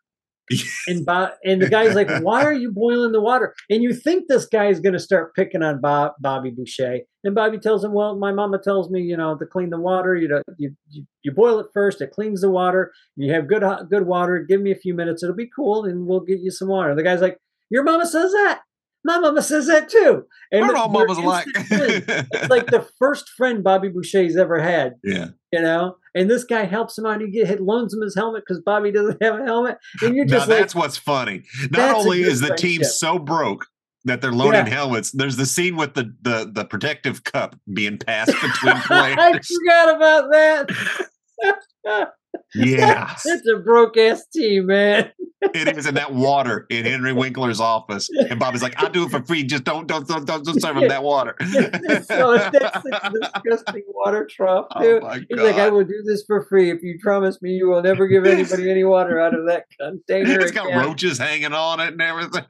and 0.87 1.03
Bob, 1.03 1.31
and 1.43 1.59
the 1.59 1.67
guy's 1.67 1.95
like, 1.95 2.07
"Why 2.21 2.43
are 2.43 2.53
you 2.53 2.71
boiling 2.71 3.13
the 3.13 3.19
water?" 3.19 3.55
And 3.67 3.81
you 3.81 3.95
think 3.95 4.27
this 4.27 4.45
guy 4.45 4.67
is 4.67 4.79
going 4.79 4.93
to 4.93 4.99
start 4.99 5.33
picking 5.33 5.63
on 5.63 5.81
Bob, 5.81 6.11
Bobby 6.19 6.51
Boucher, 6.51 6.99
and 7.23 7.33
Bobby 7.33 7.57
tells 7.57 7.83
him, 7.83 7.93
"Well, 7.93 8.15
my 8.15 8.31
mama 8.31 8.59
tells 8.59 8.91
me, 8.91 9.01
you 9.01 9.17
know, 9.17 9.35
to 9.35 9.45
clean 9.47 9.71
the 9.71 9.79
water, 9.79 10.15
you 10.15 10.27
know, 10.27 10.43
you 10.59 10.75
you, 10.91 11.03
you 11.23 11.31
boil 11.31 11.59
it 11.59 11.65
first, 11.73 11.99
it 11.99 12.11
cleans 12.11 12.41
the 12.41 12.51
water. 12.51 12.91
You 13.15 13.33
have 13.33 13.47
good 13.47 13.63
good 13.89 14.05
water. 14.05 14.37
Give 14.47 14.61
me 14.61 14.69
a 14.71 14.75
few 14.75 14.93
minutes, 14.93 15.23
it'll 15.23 15.35
be 15.35 15.49
cool, 15.49 15.83
and 15.85 16.05
we'll 16.05 16.19
get 16.19 16.39
you 16.39 16.51
some 16.51 16.67
water." 16.67 16.93
The 16.93 17.01
guy's 17.01 17.21
like, 17.21 17.39
"Your 17.71 17.81
mama 17.81 18.05
says 18.05 18.31
that. 18.31 18.61
My 19.05 19.19
mama 19.19 19.41
says 19.41 19.67
that 19.67 19.87
too." 19.87 20.25
And 20.51 20.65
I 20.65 20.67
don't 20.67 20.75
know 20.75 20.87
what 20.87 21.07
they're 21.07 21.15
mama's 21.15 21.25
like. 21.25 21.47
it's 21.55 22.49
like 22.49 22.67
the 22.67 22.85
first 22.99 23.29
friend 23.29 23.63
Bobby 23.63 23.87
Boucher's 23.89 24.35
ever 24.35 24.59
had 24.59 24.95
yeah. 25.03 25.27
you 25.53 25.61
know. 25.61 25.95
And 26.13 26.29
this 26.29 26.43
guy 26.43 26.65
helps 26.65 26.97
him 26.97 27.05
out. 27.05 27.21
He 27.21 27.29
get 27.29 27.61
loans 27.61 27.93
him 27.93 28.01
his 28.01 28.15
helmet 28.15 28.43
because 28.47 28.61
Bobby 28.61 28.91
doesn't 28.91 29.21
have 29.21 29.39
a 29.39 29.43
helmet, 29.45 29.77
and 30.01 30.15
you're 30.15 30.25
Now 30.25 30.39
just 30.39 30.49
like, 30.49 30.59
that's 30.59 30.75
what's 30.75 30.97
funny. 30.97 31.43
Not 31.71 31.95
only 31.95 32.21
is 32.21 32.41
the 32.41 32.55
team 32.55 32.83
so 32.83 33.19
broke, 33.19 33.65
that 34.05 34.21
they're 34.21 34.31
loading 34.31 34.67
Yeah. 34.67 34.73
helmets. 34.73 35.11
There's 35.11 35.35
the 35.35 35.45
scene 35.45 35.75
with 35.75 35.95
the 35.95 36.15
the 36.21 36.49
the 36.51 36.63
protective 36.65 37.23
cup 37.23 37.55
being 37.73 37.97
passed 37.97 38.31
between 38.33 38.77
players. 38.81 39.17
I 39.19 39.39
forgot 39.39 39.95
about 39.95 40.31
that. 40.31 42.09
yeah, 42.55 43.13
it's 43.25 43.47
a 43.47 43.57
broke 43.57 43.97
ass 43.97 44.25
team, 44.33 44.67
man. 44.67 45.11
It 45.41 45.77
is 45.77 45.85
in 45.85 45.95
that 45.95 46.13
water 46.13 46.65
in 46.69 46.85
Henry 46.85 47.13
Winkler's 47.13 47.59
office, 47.59 48.09
and 48.09 48.39
Bobby's 48.39 48.63
like, 48.63 48.81
"I'll 48.81 48.89
do 48.89 49.05
it 49.05 49.11
for 49.11 49.21
free. 49.23 49.43
Just 49.43 49.63
don't 49.63 49.87
don't 49.87 50.07
don't 50.07 50.25
don't, 50.25 50.45
don't 50.45 50.61
serve 50.61 50.77
him 50.77 50.87
that 50.87 51.03
water." 51.03 51.35
so 51.41 52.37
that's 52.37 52.85
a 52.85 53.11
disgusting 53.11 53.83
water 53.87 54.25
trough, 54.29 54.67
too. 54.79 55.01
Oh 55.05 55.19
He's 55.29 55.39
like, 55.39 55.55
I 55.55 55.69
will 55.69 55.83
do 55.83 56.03
this 56.05 56.23
for 56.25 56.45
free 56.45 56.71
if 56.71 56.81
you 56.81 56.97
promise 57.01 57.41
me 57.41 57.51
you 57.51 57.67
will 57.67 57.81
never 57.81 58.07
give 58.07 58.25
anybody 58.25 58.71
any 58.71 58.83
water 58.83 59.19
out 59.19 59.33
of 59.33 59.45
that 59.47 59.65
container. 59.79 60.39
It's 60.39 60.51
got 60.51 60.67
again." 60.67 60.79
roaches 60.79 61.17
hanging 61.17 61.53
on 61.53 61.79
it 61.79 61.93
and 61.93 62.01
everything. 62.01 62.45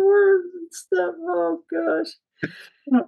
Words 0.00 0.48
and 0.54 0.68
stuff. 0.70 1.14
Oh 1.28 1.62
gosh. 1.70 2.50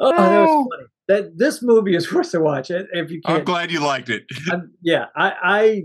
Oh, 0.00 0.10
that 0.10 0.40
was 0.40 0.48
oh. 0.48 0.68
funny. 0.70 0.88
That 1.08 1.38
this 1.38 1.62
movie 1.62 1.96
is 1.96 2.12
worth 2.12 2.32
a 2.34 2.40
watch. 2.40 2.70
If 2.70 3.10
you 3.10 3.20
I'm 3.24 3.44
glad 3.44 3.70
you 3.70 3.80
liked 3.80 4.08
it. 4.08 4.24
I'm- 4.50 4.72
yeah, 4.82 5.06
I, 5.16 5.32
I, 5.42 5.82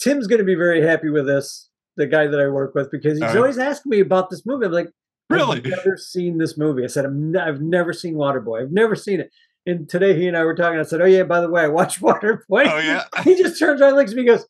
Tim's 0.00 0.26
going 0.26 0.38
to 0.38 0.44
be 0.44 0.54
very 0.54 0.82
happy 0.82 1.10
with 1.10 1.26
this. 1.26 1.69
The 1.96 2.06
guy 2.06 2.26
that 2.28 2.40
I 2.40 2.48
work 2.48 2.74
with 2.74 2.90
because 2.90 3.18
he's 3.18 3.34
always 3.36 3.58
asking 3.58 3.90
me 3.90 4.00
about 4.00 4.30
this 4.30 4.44
movie. 4.46 4.66
I'm 4.66 4.72
like, 4.72 4.90
Really? 5.28 5.58
I've 5.58 5.64
never 5.84 5.96
seen 5.96 6.38
this 6.38 6.56
movie. 6.58 6.82
I 6.84 6.86
said, 6.88 7.04
I'm 7.04 7.34
n- 7.36 7.40
I've 7.40 7.60
never 7.60 7.92
seen 7.92 8.14
Waterboy. 8.14 8.62
I've 8.62 8.72
never 8.72 8.94
seen 8.96 9.20
it. 9.20 9.30
And 9.66 9.88
today 9.88 10.16
he 10.18 10.26
and 10.26 10.36
I 10.36 10.44
were 10.44 10.54
talking. 10.54 10.78
I 10.80 10.82
said, 10.84 11.00
Oh 11.00 11.04
yeah, 11.06 11.22
by 11.24 11.40
the 11.40 11.48
way, 11.50 11.62
I 11.62 11.68
watched 11.68 12.00
Waterboy. 12.02 12.40
Oh 12.50 12.78
yeah. 12.78 13.04
He 13.24 13.36
just 13.36 13.58
turns 13.58 13.80
around, 13.80 13.90
and 13.90 13.98
looks 13.98 14.10
at 14.12 14.16
me, 14.16 14.22
and 14.22 14.30
goes, 14.30 14.46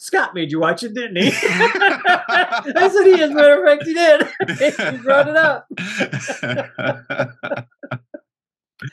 Scott 0.00 0.34
made 0.34 0.50
you 0.52 0.60
watch 0.60 0.82
it, 0.82 0.94
didn't 0.94 1.16
he? 1.16 1.30
I 1.32 2.90
said, 2.92 3.04
he, 3.06 3.20
as 3.22 3.30
a 3.30 3.34
matter 3.34 3.64
of 3.64 3.68
fact, 3.68 3.84
he 3.84 3.94
did. 3.94 4.22
he 4.92 4.98
brought 4.98 5.28
it 5.28 5.36
up. 5.36 5.66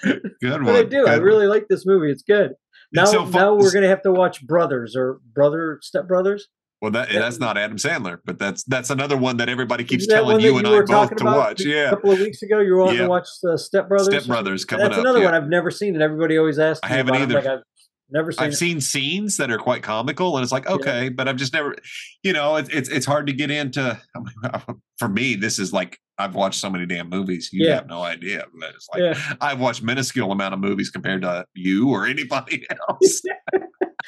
Good 0.03 0.31
one. 0.41 0.65
But 0.65 0.75
I 0.75 0.84
do. 0.84 1.05
I 1.08 1.15
really 1.15 1.45
like 1.47 1.67
this 1.69 1.86
movie. 1.86 2.12
It's 2.12 2.23
good. 2.23 2.53
Now, 2.91 3.03
It's 3.03 3.12
so 3.12 3.23
fun- 3.25 3.31
now 3.34 3.53
we're 3.55 3.71
gonna 3.71 3.88
have 3.88 4.01
to 4.03 4.12
watch 4.12 4.45
Brothers 4.45 4.95
or 4.95 5.19
Brother 5.34 5.79
Step 5.81 6.08
Brothers. 6.08 6.47
Well, 6.81 6.91
that 6.91 7.11
Yeah. 7.11 7.19
that's 7.19 7.39
not 7.39 7.57
Adam 7.57 7.77
Sandler, 7.77 8.19
but 8.25 8.38
that's 8.38 8.63
that's 8.65 8.89
another 8.89 9.17
one 9.17 9.38
that 9.38 9.49
everybody 9.49 9.83
keeps 9.83 10.07
that 10.07 10.15
telling 10.15 10.33
one 10.35 10.41
you 10.41 10.57
and 10.57 10.67
you 10.67 10.75
I 10.75 10.81
both 10.83 11.15
to 11.15 11.23
watch. 11.23 11.61
A 11.61 11.69
Yeah, 11.69 11.89
couple 11.91 12.11
of 12.11 12.19
weeks 12.19 12.41
ago, 12.41 12.59
you 12.59 12.73
were 12.73 12.79
wanting 12.79 12.95
Yeah. 12.97 13.03
to 13.03 13.09
watch 13.09 13.27
the 13.41 13.57
Step 13.57 13.88
Brothers. 13.88 14.07
Step 14.07 14.25
Brothers 14.25 14.65
coming 14.65 14.85
up. 14.85 14.91
That's 14.91 14.99
up. 14.99 15.05
another 15.05 15.19
yeah. 15.19 15.25
one 15.25 15.33
I've 15.33 15.47
never 15.49 15.71
seen, 15.71 15.93
and 15.95 16.03
everybody 16.03 16.38
always 16.38 16.59
asks. 16.59 16.81
I 16.83 16.89
me 16.89 16.95
haven't 16.97 17.15
about 17.15 17.21
either. 17.23 17.33
Like, 17.35 17.45
I've 17.47 17.63
never 18.11 18.31
seen. 18.33 18.43
I've 18.45 18.51
it. 18.51 18.55
seen 18.57 18.81
scenes 18.81 19.38
that 19.38 19.49
are 19.49 19.57
quite 19.57 19.83
comical, 19.83 20.35
and 20.38 20.43
it's 20.43 20.51
like 20.51 20.67
okay, 20.69 21.09
but 21.09 21.27
I've 21.29 21.38
just 21.38 21.53
never, 21.53 21.75
you 22.23 22.33
know, 22.33 22.57
it's 22.57 22.69
it's 22.69 22.89
it's 22.89 23.05
hard 23.05 23.25
to 23.27 23.33
get 23.33 23.49
into. 23.49 23.97
For 24.99 25.09
me, 25.09 25.35
this 25.35 25.59
is 25.59 25.73
like 25.73 25.97
I've 26.17 26.35
watched 26.35 26.59
so 26.59 26.69
many 26.69 26.85
damn 26.85 27.09
movies. 27.09 27.49
You 27.51 27.67
Yeah. 27.67 27.75
have 27.75 27.88
no 27.88 28.01
idea. 28.01 28.45
But 28.57 28.69
It's 28.75 28.88
like 28.93 29.01
Yeah. 29.01 29.19
I've 29.41 29.59
watched 29.59 29.83
minuscule 29.83 30.31
amount 30.31 30.53
of 30.53 30.59
movies 30.61 30.89
compared 30.89 31.23
to 31.23 31.45
you 31.53 31.89
or 31.89 32.05
anybody 32.05 32.65
else. 32.89 33.21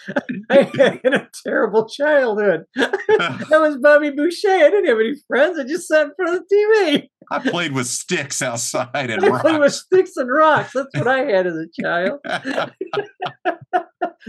I 0.50 0.64
had 1.04 1.14
a 1.14 1.28
terrible 1.46 1.88
childhood. 1.88 2.66
that 2.76 3.48
was 3.52 3.78
Bobby 3.78 4.12
Boucher. 4.12 4.50
I 4.50 4.70
didn't 4.70 4.88
have 4.88 5.00
any 5.00 5.16
friends. 5.28 5.60
I 5.60 5.64
just 5.64 5.88
sat 5.88 6.08
in 6.08 6.12
front 6.16 6.36
of 6.36 6.44
the 6.48 6.56
TV. 6.56 7.10
I 7.32 7.40
played 7.40 7.74
with 7.74 7.88
sticks 7.88 8.42
outside 8.42 8.90
and 8.94 9.24
I 9.34 9.42
played 9.42 9.60
with 9.60 9.74
sticks 9.74 10.16
and 10.18 10.32
rocks. 10.32 10.74
That's 10.74 10.96
what 10.96 11.08
I 11.08 11.20
had 11.26 11.48
as 11.48 11.56
a 11.56 11.68
child. 11.82 12.20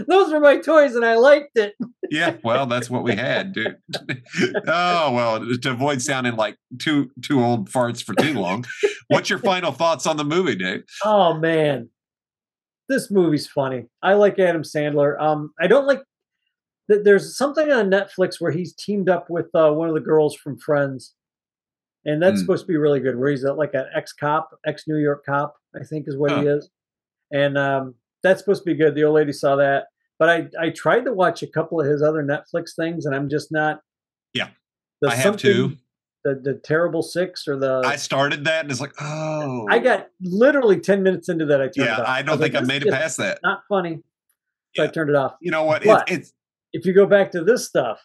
Those 0.07 0.31
were 0.31 0.39
my 0.39 0.57
toys, 0.57 0.95
and 0.95 1.03
I 1.03 1.15
liked 1.15 1.57
it. 1.57 1.75
yeah, 2.09 2.37
well, 2.43 2.65
that's 2.65 2.89
what 2.89 3.03
we 3.03 3.15
had, 3.15 3.53
dude. 3.53 3.77
oh 4.67 5.11
well, 5.11 5.57
to 5.57 5.71
avoid 5.71 6.01
sounding 6.01 6.35
like 6.35 6.57
two 6.79 7.11
two 7.21 7.43
old 7.43 7.69
farts 7.69 8.03
for 8.03 8.13
too 8.15 8.33
long. 8.33 8.65
What's 9.07 9.29
your 9.29 9.39
final 9.39 9.71
thoughts 9.71 10.05
on 10.05 10.17
the 10.17 10.23
movie, 10.23 10.55
Dave? 10.55 10.83
Oh 11.03 11.33
man, 11.33 11.89
this 12.89 13.09
movie's 13.09 13.47
funny. 13.47 13.85
I 14.03 14.13
like 14.15 14.37
Adam 14.39 14.63
Sandler. 14.63 15.19
Um, 15.21 15.53
I 15.61 15.67
don't 15.67 15.85
like 15.87 16.01
that. 16.89 17.03
There's 17.05 17.37
something 17.37 17.71
on 17.71 17.89
Netflix 17.89 18.35
where 18.41 18.51
he's 18.51 18.73
teamed 18.73 19.09
up 19.09 19.29
with 19.29 19.45
uh, 19.53 19.71
one 19.71 19.87
of 19.87 19.93
the 19.93 20.01
girls 20.01 20.35
from 20.35 20.57
Friends, 20.57 21.13
and 22.05 22.21
that's 22.21 22.39
Hmm. 22.39 22.41
supposed 22.41 22.63
to 22.65 22.67
be 22.67 22.77
really 22.77 22.99
good. 22.99 23.17
Where 23.17 23.29
he's 23.29 23.43
a, 23.43 23.53
like 23.53 23.73
an 23.73 23.85
ex 23.95 24.11
cop, 24.11 24.49
ex 24.65 24.83
New 24.87 24.97
York 24.97 25.23
cop, 25.25 25.55
I 25.79 25.83
think 25.85 26.05
is 26.07 26.17
what 26.17 26.31
he 26.41 26.47
is, 26.47 26.69
and 27.31 27.57
um, 27.57 27.95
that's 28.23 28.39
supposed 28.41 28.63
to 28.63 28.69
be 28.71 28.75
good. 28.75 28.95
The 28.95 29.03
old 29.03 29.15
lady 29.15 29.33
saw 29.33 29.55
that, 29.57 29.85
but 30.17 30.29
I 30.29 30.47
I 30.59 30.69
tried 30.71 31.05
to 31.05 31.13
watch 31.13 31.43
a 31.43 31.47
couple 31.47 31.79
of 31.79 31.87
his 31.87 32.01
other 32.01 32.23
Netflix 32.23 32.75
things, 32.75 33.05
and 33.05 33.15
I'm 33.15 33.29
just 33.29 33.51
not. 33.51 33.81
Yeah, 34.33 34.49
I 35.11 35.15
have 35.15 35.37
too. 35.37 35.77
The 36.25 36.35
the 36.35 36.59
terrible 36.63 37.01
six 37.01 37.47
or 37.47 37.57
the 37.57 37.81
I 37.85 37.95
started 37.95 38.43
that 38.43 38.61
and 38.65 38.71
it's 38.71 38.81
like, 38.81 38.93
oh, 38.99 39.65
I 39.69 39.79
got 39.79 40.07
literally 40.21 40.79
ten 40.79 41.01
minutes 41.01 41.29
into 41.29 41.45
that. 41.45 41.61
I 41.61 41.65
turned 41.65 41.77
it 41.77 41.85
yeah. 41.85 42.01
off. 42.01 42.07
I 42.07 42.21
don't 42.21 42.37
was 42.37 42.41
think 42.41 42.55
like, 42.55 42.63
I 42.63 42.65
made 42.65 42.83
it 42.83 42.91
past 42.91 43.17
that. 43.17 43.39
Not 43.41 43.61
funny. 43.69 43.99
So 44.75 44.83
I 44.83 44.87
turned 44.87 45.09
it 45.09 45.15
off. 45.15 45.35
You 45.41 45.51
know 45.51 45.63
what? 45.63 45.83
But- 45.83 46.09
It's, 46.11 46.29
it's 46.29 46.33
If 46.73 46.85
you 46.85 46.93
go 46.93 47.05
back 47.05 47.31
to 47.31 47.43
this 47.43 47.65
stuff, 47.65 48.01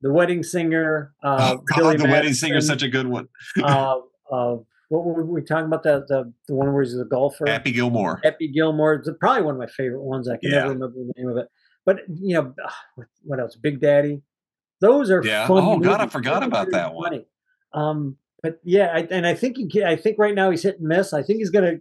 the 0.00 0.12
wedding 0.12 0.42
singer, 0.42 1.14
uh, 1.22 1.54
oh 1.58 1.64
Billy 1.76 1.96
god, 1.96 2.06
the 2.06 2.10
wedding 2.10 2.34
singer 2.34 2.56
is 2.56 2.66
such 2.66 2.82
a 2.82 2.88
good 2.88 3.06
one. 3.06 3.28
uh, 3.62 3.98
uh, 4.32 4.56
what 4.88 5.04
were 5.04 5.24
we 5.24 5.42
talking 5.42 5.66
about? 5.66 5.84
The 5.84 6.04
the, 6.08 6.32
the 6.48 6.54
one 6.54 6.72
where 6.72 6.82
he's 6.82 6.98
a 6.98 7.04
golfer. 7.04 7.44
Happy 7.46 7.70
Gilmore. 7.70 8.20
Happy 8.24 8.48
Gilmore. 8.48 8.94
It's 8.94 9.08
probably 9.20 9.42
one 9.42 9.54
of 9.54 9.60
my 9.60 9.68
favorite 9.68 10.02
ones. 10.02 10.28
I 10.28 10.38
can 10.38 10.50
Yeah. 10.50 10.56
never 10.58 10.72
remember 10.72 10.96
the 10.96 11.12
name 11.16 11.28
of 11.28 11.36
it. 11.36 11.46
But 11.86 12.00
you 12.08 12.34
know, 12.34 12.54
what 13.22 13.38
else? 13.40 13.56
Big 13.56 13.80
Daddy. 13.80 14.22
Those 14.82 15.10
are 15.10 15.22
Yeah. 15.24 15.46
fun 15.46 15.62
Oh, 15.64 15.78
God, 15.78 16.00
I 16.02 16.06
forgot 16.08 16.42
about 16.42 16.70
that 16.72 16.92
one. 16.92 17.24
Um, 17.72 18.16
but 18.42 18.60
yeah, 18.64 18.88
I, 18.92 19.06
and 19.10 19.26
I 19.26 19.34
think 19.34 19.56
he, 19.56 19.82
I 19.82 19.96
think 19.96 20.18
right 20.18 20.34
now 20.34 20.50
he's 20.50 20.62
hit 20.64 20.78
and 20.80 20.88
miss. 20.88 21.14
I 21.14 21.22
think 21.22 21.38
he's 21.38 21.48
gonna 21.50 21.76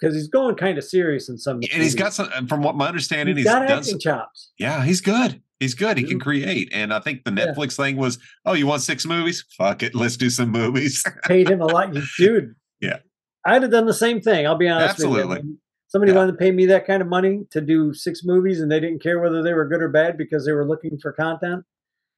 because 0.00 0.14
he's 0.14 0.28
going 0.28 0.56
kind 0.56 0.76
of 0.76 0.84
serious 0.84 1.28
in 1.28 1.38
some. 1.38 1.56
And 1.72 1.82
he's 1.82 1.94
got 1.94 2.12
some, 2.12 2.48
from 2.48 2.62
what 2.62 2.74
my 2.74 2.88
understanding, 2.88 3.36
he's 3.36 3.44
he's 3.44 3.52
got 3.52 3.60
done 3.68 3.78
acting 3.78 3.92
some, 3.92 3.98
chops. 4.00 4.50
yeah, 4.58 4.82
he's 4.84 5.00
good. 5.00 5.40
He's 5.60 5.74
good. 5.74 5.96
He 5.96 6.04
can 6.04 6.18
Mhm. 6.18 6.22
create. 6.22 6.68
And 6.72 6.92
I 6.92 6.98
think 6.98 7.24
the 7.24 7.32
Yeah. 7.32 7.46
Netflix 7.54 7.76
thing 7.76 7.96
was, 7.96 8.18
oh, 8.44 8.54
you 8.54 8.66
want 8.66 8.82
six 8.82 9.06
movies? 9.06 9.44
Fuck 9.56 9.82
it. 9.84 9.94
Let's 9.94 10.16
do 10.16 10.28
some 10.30 10.50
movies. 10.50 11.04
Paid 11.26 11.48
him 11.48 11.60
a 11.60 11.66
lot, 11.66 11.94
You- 11.94 12.02
dude. 12.18 12.54
Yeah. 12.80 12.98
I'd 13.46 13.62
have 13.62 13.70
done 13.70 13.86
the 13.86 13.94
same 13.94 14.20
thing. 14.20 14.46
I'll 14.46 14.56
be 14.56 14.68
honest 14.68 14.98
with 14.98 15.06
Absolutely. 15.06 15.42
Somebody 15.88 16.10
Yeah. 16.12 16.18
wanted 16.18 16.32
to 16.32 16.38
pay 16.38 16.50
me 16.50 16.66
that 16.66 16.86
kind 16.86 17.00
of 17.00 17.08
money 17.08 17.44
to 17.52 17.60
do 17.60 17.94
six 17.94 18.22
movies, 18.24 18.60
and 18.60 18.70
they 18.70 18.80
didn't 18.80 19.00
care 19.02 19.20
whether 19.20 19.42
they 19.42 19.54
were 19.54 19.66
good 19.68 19.80
or 19.80 19.88
bad 19.88 20.18
because 20.18 20.44
they 20.44 20.52
were 20.52 20.66
looking 20.66 20.98
for 21.00 21.12
content. 21.12 21.64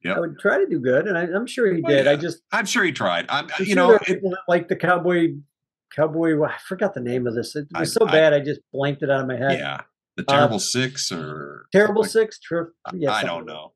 Yep. 0.04 0.16
I 0.16 0.20
would 0.20 0.38
try 0.38 0.58
to 0.58 0.66
do 0.66 0.78
good, 0.78 1.08
and 1.08 1.16
I, 1.18 1.22
I'm 1.22 1.46
sure 1.46 1.72
he 1.72 1.80
Well, 1.80 1.90
did. 1.96 2.06
I 2.06 2.16
just, 2.16 2.42
I'm 2.52 2.66
sure 2.66 2.84
he 2.84 2.92
tried. 2.92 3.26
I'm, 3.28 3.46
I'm 3.46 3.50
you 3.60 3.66
sure 3.66 3.76
know, 3.76 3.98
it, 4.06 4.22
like 4.46 4.68
the 4.68 4.76
cowboy, 4.76 5.34
cowboy. 5.94 6.40
I 6.42 6.54
forgot 6.68 6.94
the 6.94 7.00
name 7.00 7.26
of 7.26 7.34
this. 7.34 7.56
It 7.56 7.66
I- 7.74 7.80
was 7.80 7.92
so 7.92 8.06
I- 8.06 8.12
bad, 8.12 8.32
I 8.34 8.40
just 8.40 8.60
blanked 8.72 9.02
it 9.02 9.10
out 9.10 9.20
of 9.22 9.26
my 9.26 9.36
head. 9.36 9.58
yeah, 9.58 9.80
the 10.16 10.24
uh, 10.28 10.32
Terrible 10.36 10.58
Six 10.60 11.10
or 11.10 11.66
Terrible 11.72 12.04
Six. 12.04 12.38
True. 12.38 12.70
Yeah, 12.94 13.12
I 13.12 13.24
don't 13.24 13.46
know. 13.46 13.72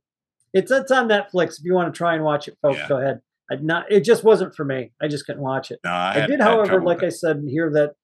It's 0.52 0.70
it's 0.70 0.90
on 0.92 1.08
Netflix. 1.08 1.58
If 1.58 1.64
you 1.64 1.74
want 1.74 1.92
to 1.92 1.96
try 1.96 2.14
and 2.14 2.22
watch 2.22 2.46
it, 2.48 2.56
folks, 2.62 2.78
Yeah. 2.78 2.88
go 2.88 2.98
ahead. 2.98 3.20
I 3.50 3.56
not. 3.56 3.90
It 3.90 4.02
just 4.04 4.22
wasn't 4.22 4.54
for 4.54 4.64
me. 4.64 4.92
I 5.02 5.08
just 5.08 5.26
couldn't 5.26 5.42
watch 5.42 5.70
it. 5.72 5.80
No, 5.84 5.90
I, 5.90 6.10
I, 6.10 6.18
had- 6.20 6.26
did, 6.28 6.40
I 6.40 6.44
however, 6.44 6.80
like 6.82 7.02
I 7.02 7.08
said 7.08 7.42
here, 7.48 7.70
that 7.72 7.94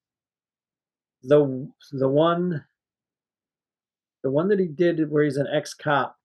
the 1.23 1.69
the 1.93 2.09
one 2.09 2.65
the 4.23 4.31
one 4.31 4.49
that 4.49 4.59
he 4.59 4.67
did 4.67 5.09
where 5.09 5.23
he's 5.23 5.37
an 5.37 5.47
ex 5.53 5.73
cop 5.73 6.16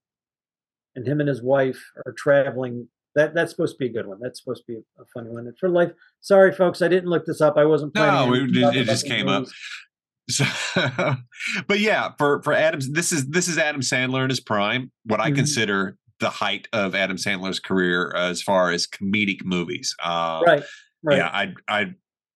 and 0.96 1.06
him 1.06 1.20
and 1.20 1.28
his 1.28 1.42
wife 1.42 1.80
are 2.06 2.12
traveling. 2.12 2.88
That 3.14 3.34
that's 3.34 3.50
supposed 3.50 3.74
to 3.74 3.78
be 3.78 3.86
a 3.86 3.92
good 3.92 4.06
one. 4.06 4.18
That's 4.22 4.40
supposed 4.42 4.62
to 4.66 4.72
be 4.72 4.78
a 4.98 5.04
funny 5.14 5.30
one. 5.30 5.46
And 5.46 5.56
for 5.58 5.68
life, 5.68 5.92
sorry 6.20 6.52
folks, 6.52 6.80
I 6.80 6.88
didn't 6.88 7.10
look 7.10 7.26
this 7.26 7.40
up. 7.42 7.56
I 7.58 7.64
wasn't 7.66 7.94
No, 7.94 8.00
planning. 8.00 8.18
on 8.42 8.56
it- 8.56 8.60
talking 8.60 8.80
it 8.80 8.84
just 8.84 9.06
came 9.06 9.28
up. 9.28 9.44
So, 10.30 10.44
but 11.66 11.80
yeah, 11.80 12.12
for 12.16 12.42
for 12.42 12.52
Adams, 12.54 12.90
this 12.90 13.12
is 13.12 13.28
this 13.28 13.48
is 13.48 13.58
Adam 13.58 13.80
Sandler 13.82 14.22
in 14.24 14.30
his 14.30 14.40
prime. 14.40 14.90
What 15.04 15.20
I 15.20 15.30
Mhm. 15.30 15.36
consider 15.36 15.98
the 16.20 16.30
height 16.30 16.68
of 16.72 16.94
Adam 16.94 17.16
Sandler's 17.16 17.58
career 17.60 18.12
as 18.16 18.40
far 18.40 18.70
as 18.70 18.86
comedic 18.86 19.44
movies. 19.44 19.94
Uh, 20.02 20.40
Right, 20.46 20.62
right. 21.02 21.16
Yeah, 21.18 21.28
I, 21.28 21.54
I 21.68 21.94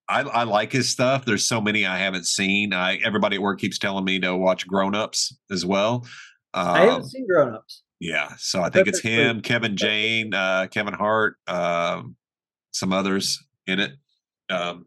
I 0.08 0.20
I 0.22 0.42
like 0.42 0.72
his 0.72 0.88
stuff. 0.90 1.24
There's 1.24 1.46
so 1.46 1.60
many 1.60 1.86
I 1.86 1.96
haven't 1.98 2.26
seen. 2.26 2.72
I 2.74 2.96
everybody 2.96 3.36
at 3.36 3.42
work 3.42 3.60
keeps 3.60 3.78
telling 3.78 4.04
me 4.04 4.18
to 4.20 4.36
watch 4.36 4.66
Grown 4.66 4.94
Ups 4.94 5.34
as 5.50 5.64
well. 5.64 6.04
I 6.52 6.82
Um, 6.82 6.88
haven't 6.90 7.08
seen 7.10 7.26
Grown 7.26 7.54
Ups. 7.54 7.82
Yeah, 8.00 8.30
so 8.38 8.62
I 8.62 8.68
think 8.70 8.88
it's 8.88 9.00
Perfect 9.00 9.20
him, 9.20 9.40
Kevin 9.40 9.76
James, 9.76 10.34
uh, 10.34 10.66
Kevin 10.70 10.94
Hart, 10.94 11.36
um, 11.46 12.16
some 12.72 12.92
others 12.92 13.42
in 13.66 13.80
it. 13.80 13.92
Um, 14.50 14.86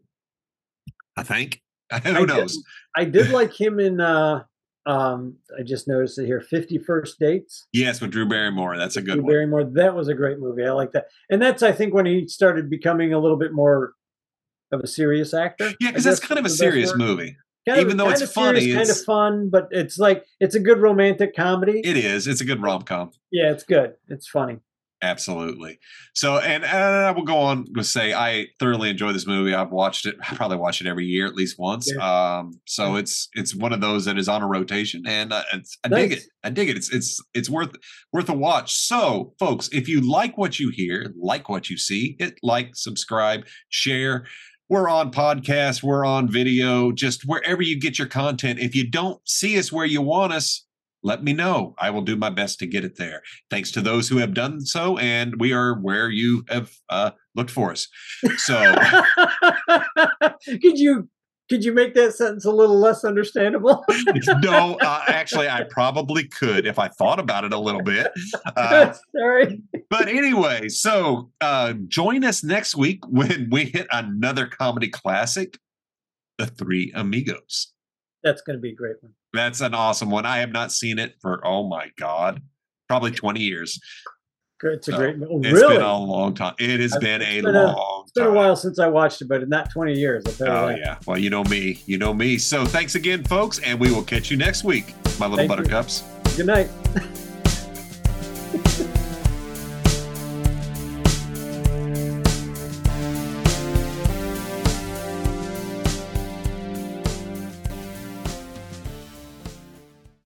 I 1.16 1.22
think. 1.22 1.60
Who 2.04 2.16
I 2.16 2.22
knows? 2.22 2.54
Did, 2.54 2.64
I 2.96 3.04
did 3.04 3.30
like 3.30 3.52
him 3.60 3.80
in. 3.80 4.00
uh 4.00 4.44
um 4.86 5.36
I 5.58 5.62
just 5.62 5.86
noticed 5.86 6.18
it 6.18 6.26
here. 6.26 6.40
Fifty 6.40 6.78
First 6.78 7.18
Dates. 7.18 7.66
Yes, 7.72 8.00
with 8.00 8.12
Drew 8.12 8.28
Barrymore. 8.28 8.78
That's 8.78 8.96
a 8.96 9.02
good 9.02 9.14
Drew 9.14 9.22
one. 9.22 9.32
Barrymore. 9.32 9.64
That 9.64 9.94
was 9.94 10.08
a 10.08 10.14
great 10.14 10.38
movie. 10.38 10.64
I 10.64 10.70
like 10.70 10.92
that. 10.92 11.08
And 11.28 11.42
that's 11.42 11.62
I 11.62 11.72
think 11.72 11.92
when 11.92 12.06
he 12.06 12.26
started 12.28 12.70
becoming 12.70 13.12
a 13.12 13.18
little 13.18 13.36
bit 13.36 13.52
more 13.52 13.92
of 14.72 14.80
a 14.80 14.86
serious 14.86 15.34
actor. 15.34 15.72
Yeah, 15.80 15.88
because 15.88 16.04
that's 16.04 16.20
kind 16.20 16.38
of 16.38 16.44
a 16.44 16.48
is 16.48 16.56
the 16.56 16.64
best 16.64 16.72
serious 16.72 16.90
word. 16.92 16.98
movie. 16.98 17.36
Kind 17.68 17.80
even 17.80 17.96
though 17.98 18.08
it's 18.08 18.22
of 18.22 18.32
funny, 18.32 18.60
serious, 18.60 18.76
kind 18.76 18.90
of 18.90 19.04
fun, 19.04 19.50
but 19.50 19.68
it's 19.70 19.98
like 19.98 20.24
it's 20.40 20.54
a 20.54 20.60
good 20.60 20.78
romantic 20.78 21.36
comedy. 21.36 21.80
It 21.84 21.96
is. 21.96 22.26
It's 22.26 22.40
a 22.40 22.44
good 22.44 22.62
rom 22.62 22.82
com. 22.82 23.10
yeah, 23.30 23.50
it's 23.52 23.64
good. 23.64 23.94
It's 24.08 24.26
funny. 24.28 24.58
Absolutely. 25.02 25.78
So, 26.14 26.38
and, 26.38 26.62
and 26.62 26.74
I 26.74 27.10
will 27.12 27.24
go 27.24 27.38
on 27.38 27.64
to 27.74 27.82
say 27.82 28.12
I 28.12 28.48
thoroughly 28.58 28.90
enjoy 28.90 29.12
this 29.14 29.26
movie. 29.26 29.54
I've 29.54 29.70
watched 29.70 30.04
it. 30.04 30.16
I 30.30 30.34
probably 30.34 30.58
watch 30.58 30.82
it 30.82 30.86
every 30.86 31.06
year 31.06 31.26
at 31.26 31.34
least 31.34 31.58
once. 31.58 31.90
Yeah. 31.90 32.38
Um, 32.38 32.52
so 32.66 32.96
it's 32.96 33.28
it's 33.32 33.54
one 33.54 33.72
of 33.72 33.80
those 33.80 34.04
that 34.04 34.18
is 34.18 34.28
on 34.28 34.42
a 34.42 34.46
rotation, 34.46 35.02
and 35.06 35.32
uh, 35.32 35.42
it's, 35.54 35.78
I 35.84 35.88
Nice. 35.88 36.02
dig 36.08 36.12
it. 36.18 36.24
I 36.44 36.50
dig 36.50 36.68
it. 36.68 36.76
It's 36.76 36.92
it's 36.92 37.18
it's 37.32 37.48
worth 37.48 37.70
worth 38.12 38.28
a 38.28 38.34
watch. 38.34 38.74
So, 38.74 39.32
folks, 39.38 39.70
if 39.72 39.88
you 39.88 40.00
like 40.02 40.36
what 40.36 40.58
you 40.60 40.70
hear, 40.70 41.14
like 41.18 41.48
what 41.48 41.70
you 41.70 41.78
see, 41.78 42.16
hit 42.18 42.38
like, 42.42 42.76
subscribe, 42.76 43.46
share. 43.70 44.26
We're 44.70 44.88
on 44.88 45.10
podcast. 45.10 45.82
We're 45.82 46.04
on 46.04 46.30
video. 46.30 46.92
Just 46.92 47.24
wherever 47.26 47.60
you 47.60 47.76
get 47.76 47.98
your 47.98 48.06
content. 48.06 48.60
If 48.60 48.76
you 48.76 48.88
don't 48.88 49.20
see 49.28 49.58
us 49.58 49.72
where 49.72 49.84
you 49.84 50.00
want 50.00 50.32
us, 50.32 50.64
let 51.02 51.24
me 51.24 51.32
know. 51.32 51.74
I 51.76 51.90
will 51.90 52.02
do 52.02 52.14
my 52.14 52.30
best 52.30 52.60
to 52.60 52.68
get 52.68 52.84
it 52.84 52.96
there. 52.96 53.22
Thanks 53.50 53.72
to 53.72 53.80
those 53.80 54.08
who 54.08 54.18
have 54.18 54.32
done 54.32 54.60
so, 54.60 54.96
and 54.98 55.34
we 55.40 55.52
are 55.52 55.74
where 55.74 56.08
you 56.08 56.44
have 56.48 56.70
uh, 56.88 57.10
looked 57.34 57.50
for 57.50 57.72
us. 57.72 57.88
So, 58.36 58.76
could 60.46 60.78
you 60.78 61.08
could 61.50 61.64
you 61.64 61.72
make 61.72 61.94
that 61.94 62.14
sentence 62.14 62.44
a 62.44 62.50
little 62.52 62.78
less 62.78 63.04
understandable? 63.04 63.84
no, 64.42 64.78
uh, 64.80 65.02
actually, 65.08 65.48
I 65.48 65.64
probably 65.64 66.28
could 66.28 66.64
if 66.64 66.78
I 66.78 66.86
thought 66.86 67.18
about 67.18 67.44
it 67.44 67.52
a 67.52 67.58
little 67.58 67.82
bit. 67.82 68.12
Uh, 68.56 68.94
Sorry. 69.16 69.60
but 69.90 70.08
anyway, 70.08 70.68
so 70.68 71.32
uh, 71.40 71.74
join 71.88 72.24
us 72.24 72.44
next 72.44 72.76
week 72.76 73.00
when 73.08 73.48
we 73.50 73.64
hit 73.64 73.88
another 73.90 74.46
comedy 74.46 74.88
classic, 74.88 75.58
The 76.38 76.46
Three 76.46 76.92
Amigos. 76.94 77.72
That's 78.22 78.42
going 78.42 78.56
to 78.56 78.60
be 78.60 78.70
a 78.70 78.76
great 78.76 78.96
one. 79.00 79.12
That's 79.32 79.60
an 79.60 79.74
awesome 79.74 80.10
one. 80.10 80.26
I 80.26 80.38
have 80.38 80.52
not 80.52 80.70
seen 80.70 81.00
it 81.00 81.16
for 81.20 81.44
oh 81.44 81.68
my 81.68 81.88
god, 81.98 82.42
probably 82.88 83.10
twenty 83.10 83.40
years. 83.40 83.80
It's 84.62 84.88
a 84.88 84.92
So, 84.92 84.96
great. 84.98 85.16
Oh, 85.28 85.38
It's 85.42 85.52
really? 85.52 85.76
been 85.76 85.84
a 85.84 85.98
long 85.98 86.34
time. 86.34 86.54
It 86.58 86.80
has 86.80 86.92
I've- 86.92 87.04
been 87.04 87.22
a 87.22 87.40
been 87.42 87.54
a- 87.54 87.66
long 87.66 88.02
It's 88.04 88.12
been 88.12 88.26
a 88.26 88.32
while 88.32 88.56
since 88.56 88.78
I 88.78 88.88
watched 88.88 89.22
it, 89.22 89.28
but 89.28 89.42
in 89.42 89.48
that 89.50 89.70
20 89.70 89.94
years, 89.94 90.22
I'll 90.26 90.32
tell 90.32 90.48
Oh 90.66 90.68
yeah. 90.70 90.96
Well, 91.06 91.18
you 91.18 91.30
know 91.30 91.44
me. 91.44 91.80
You 91.86 91.96
know 91.98 92.12
me. 92.12 92.38
So 92.38 92.64
thanks 92.66 92.94
again, 92.94 93.24
folks, 93.24 93.58
and 93.60 93.78
we 93.80 93.90
will 93.92 94.02
catch 94.02 94.30
you 94.30 94.36
next 94.36 94.64
week, 94.64 94.94
my 95.18 95.26
little 95.26 95.36
Thank 95.38 95.50
you. 95.50 95.56
buttercups. 95.56 96.02
Good 96.36 96.46
night. 96.46 96.68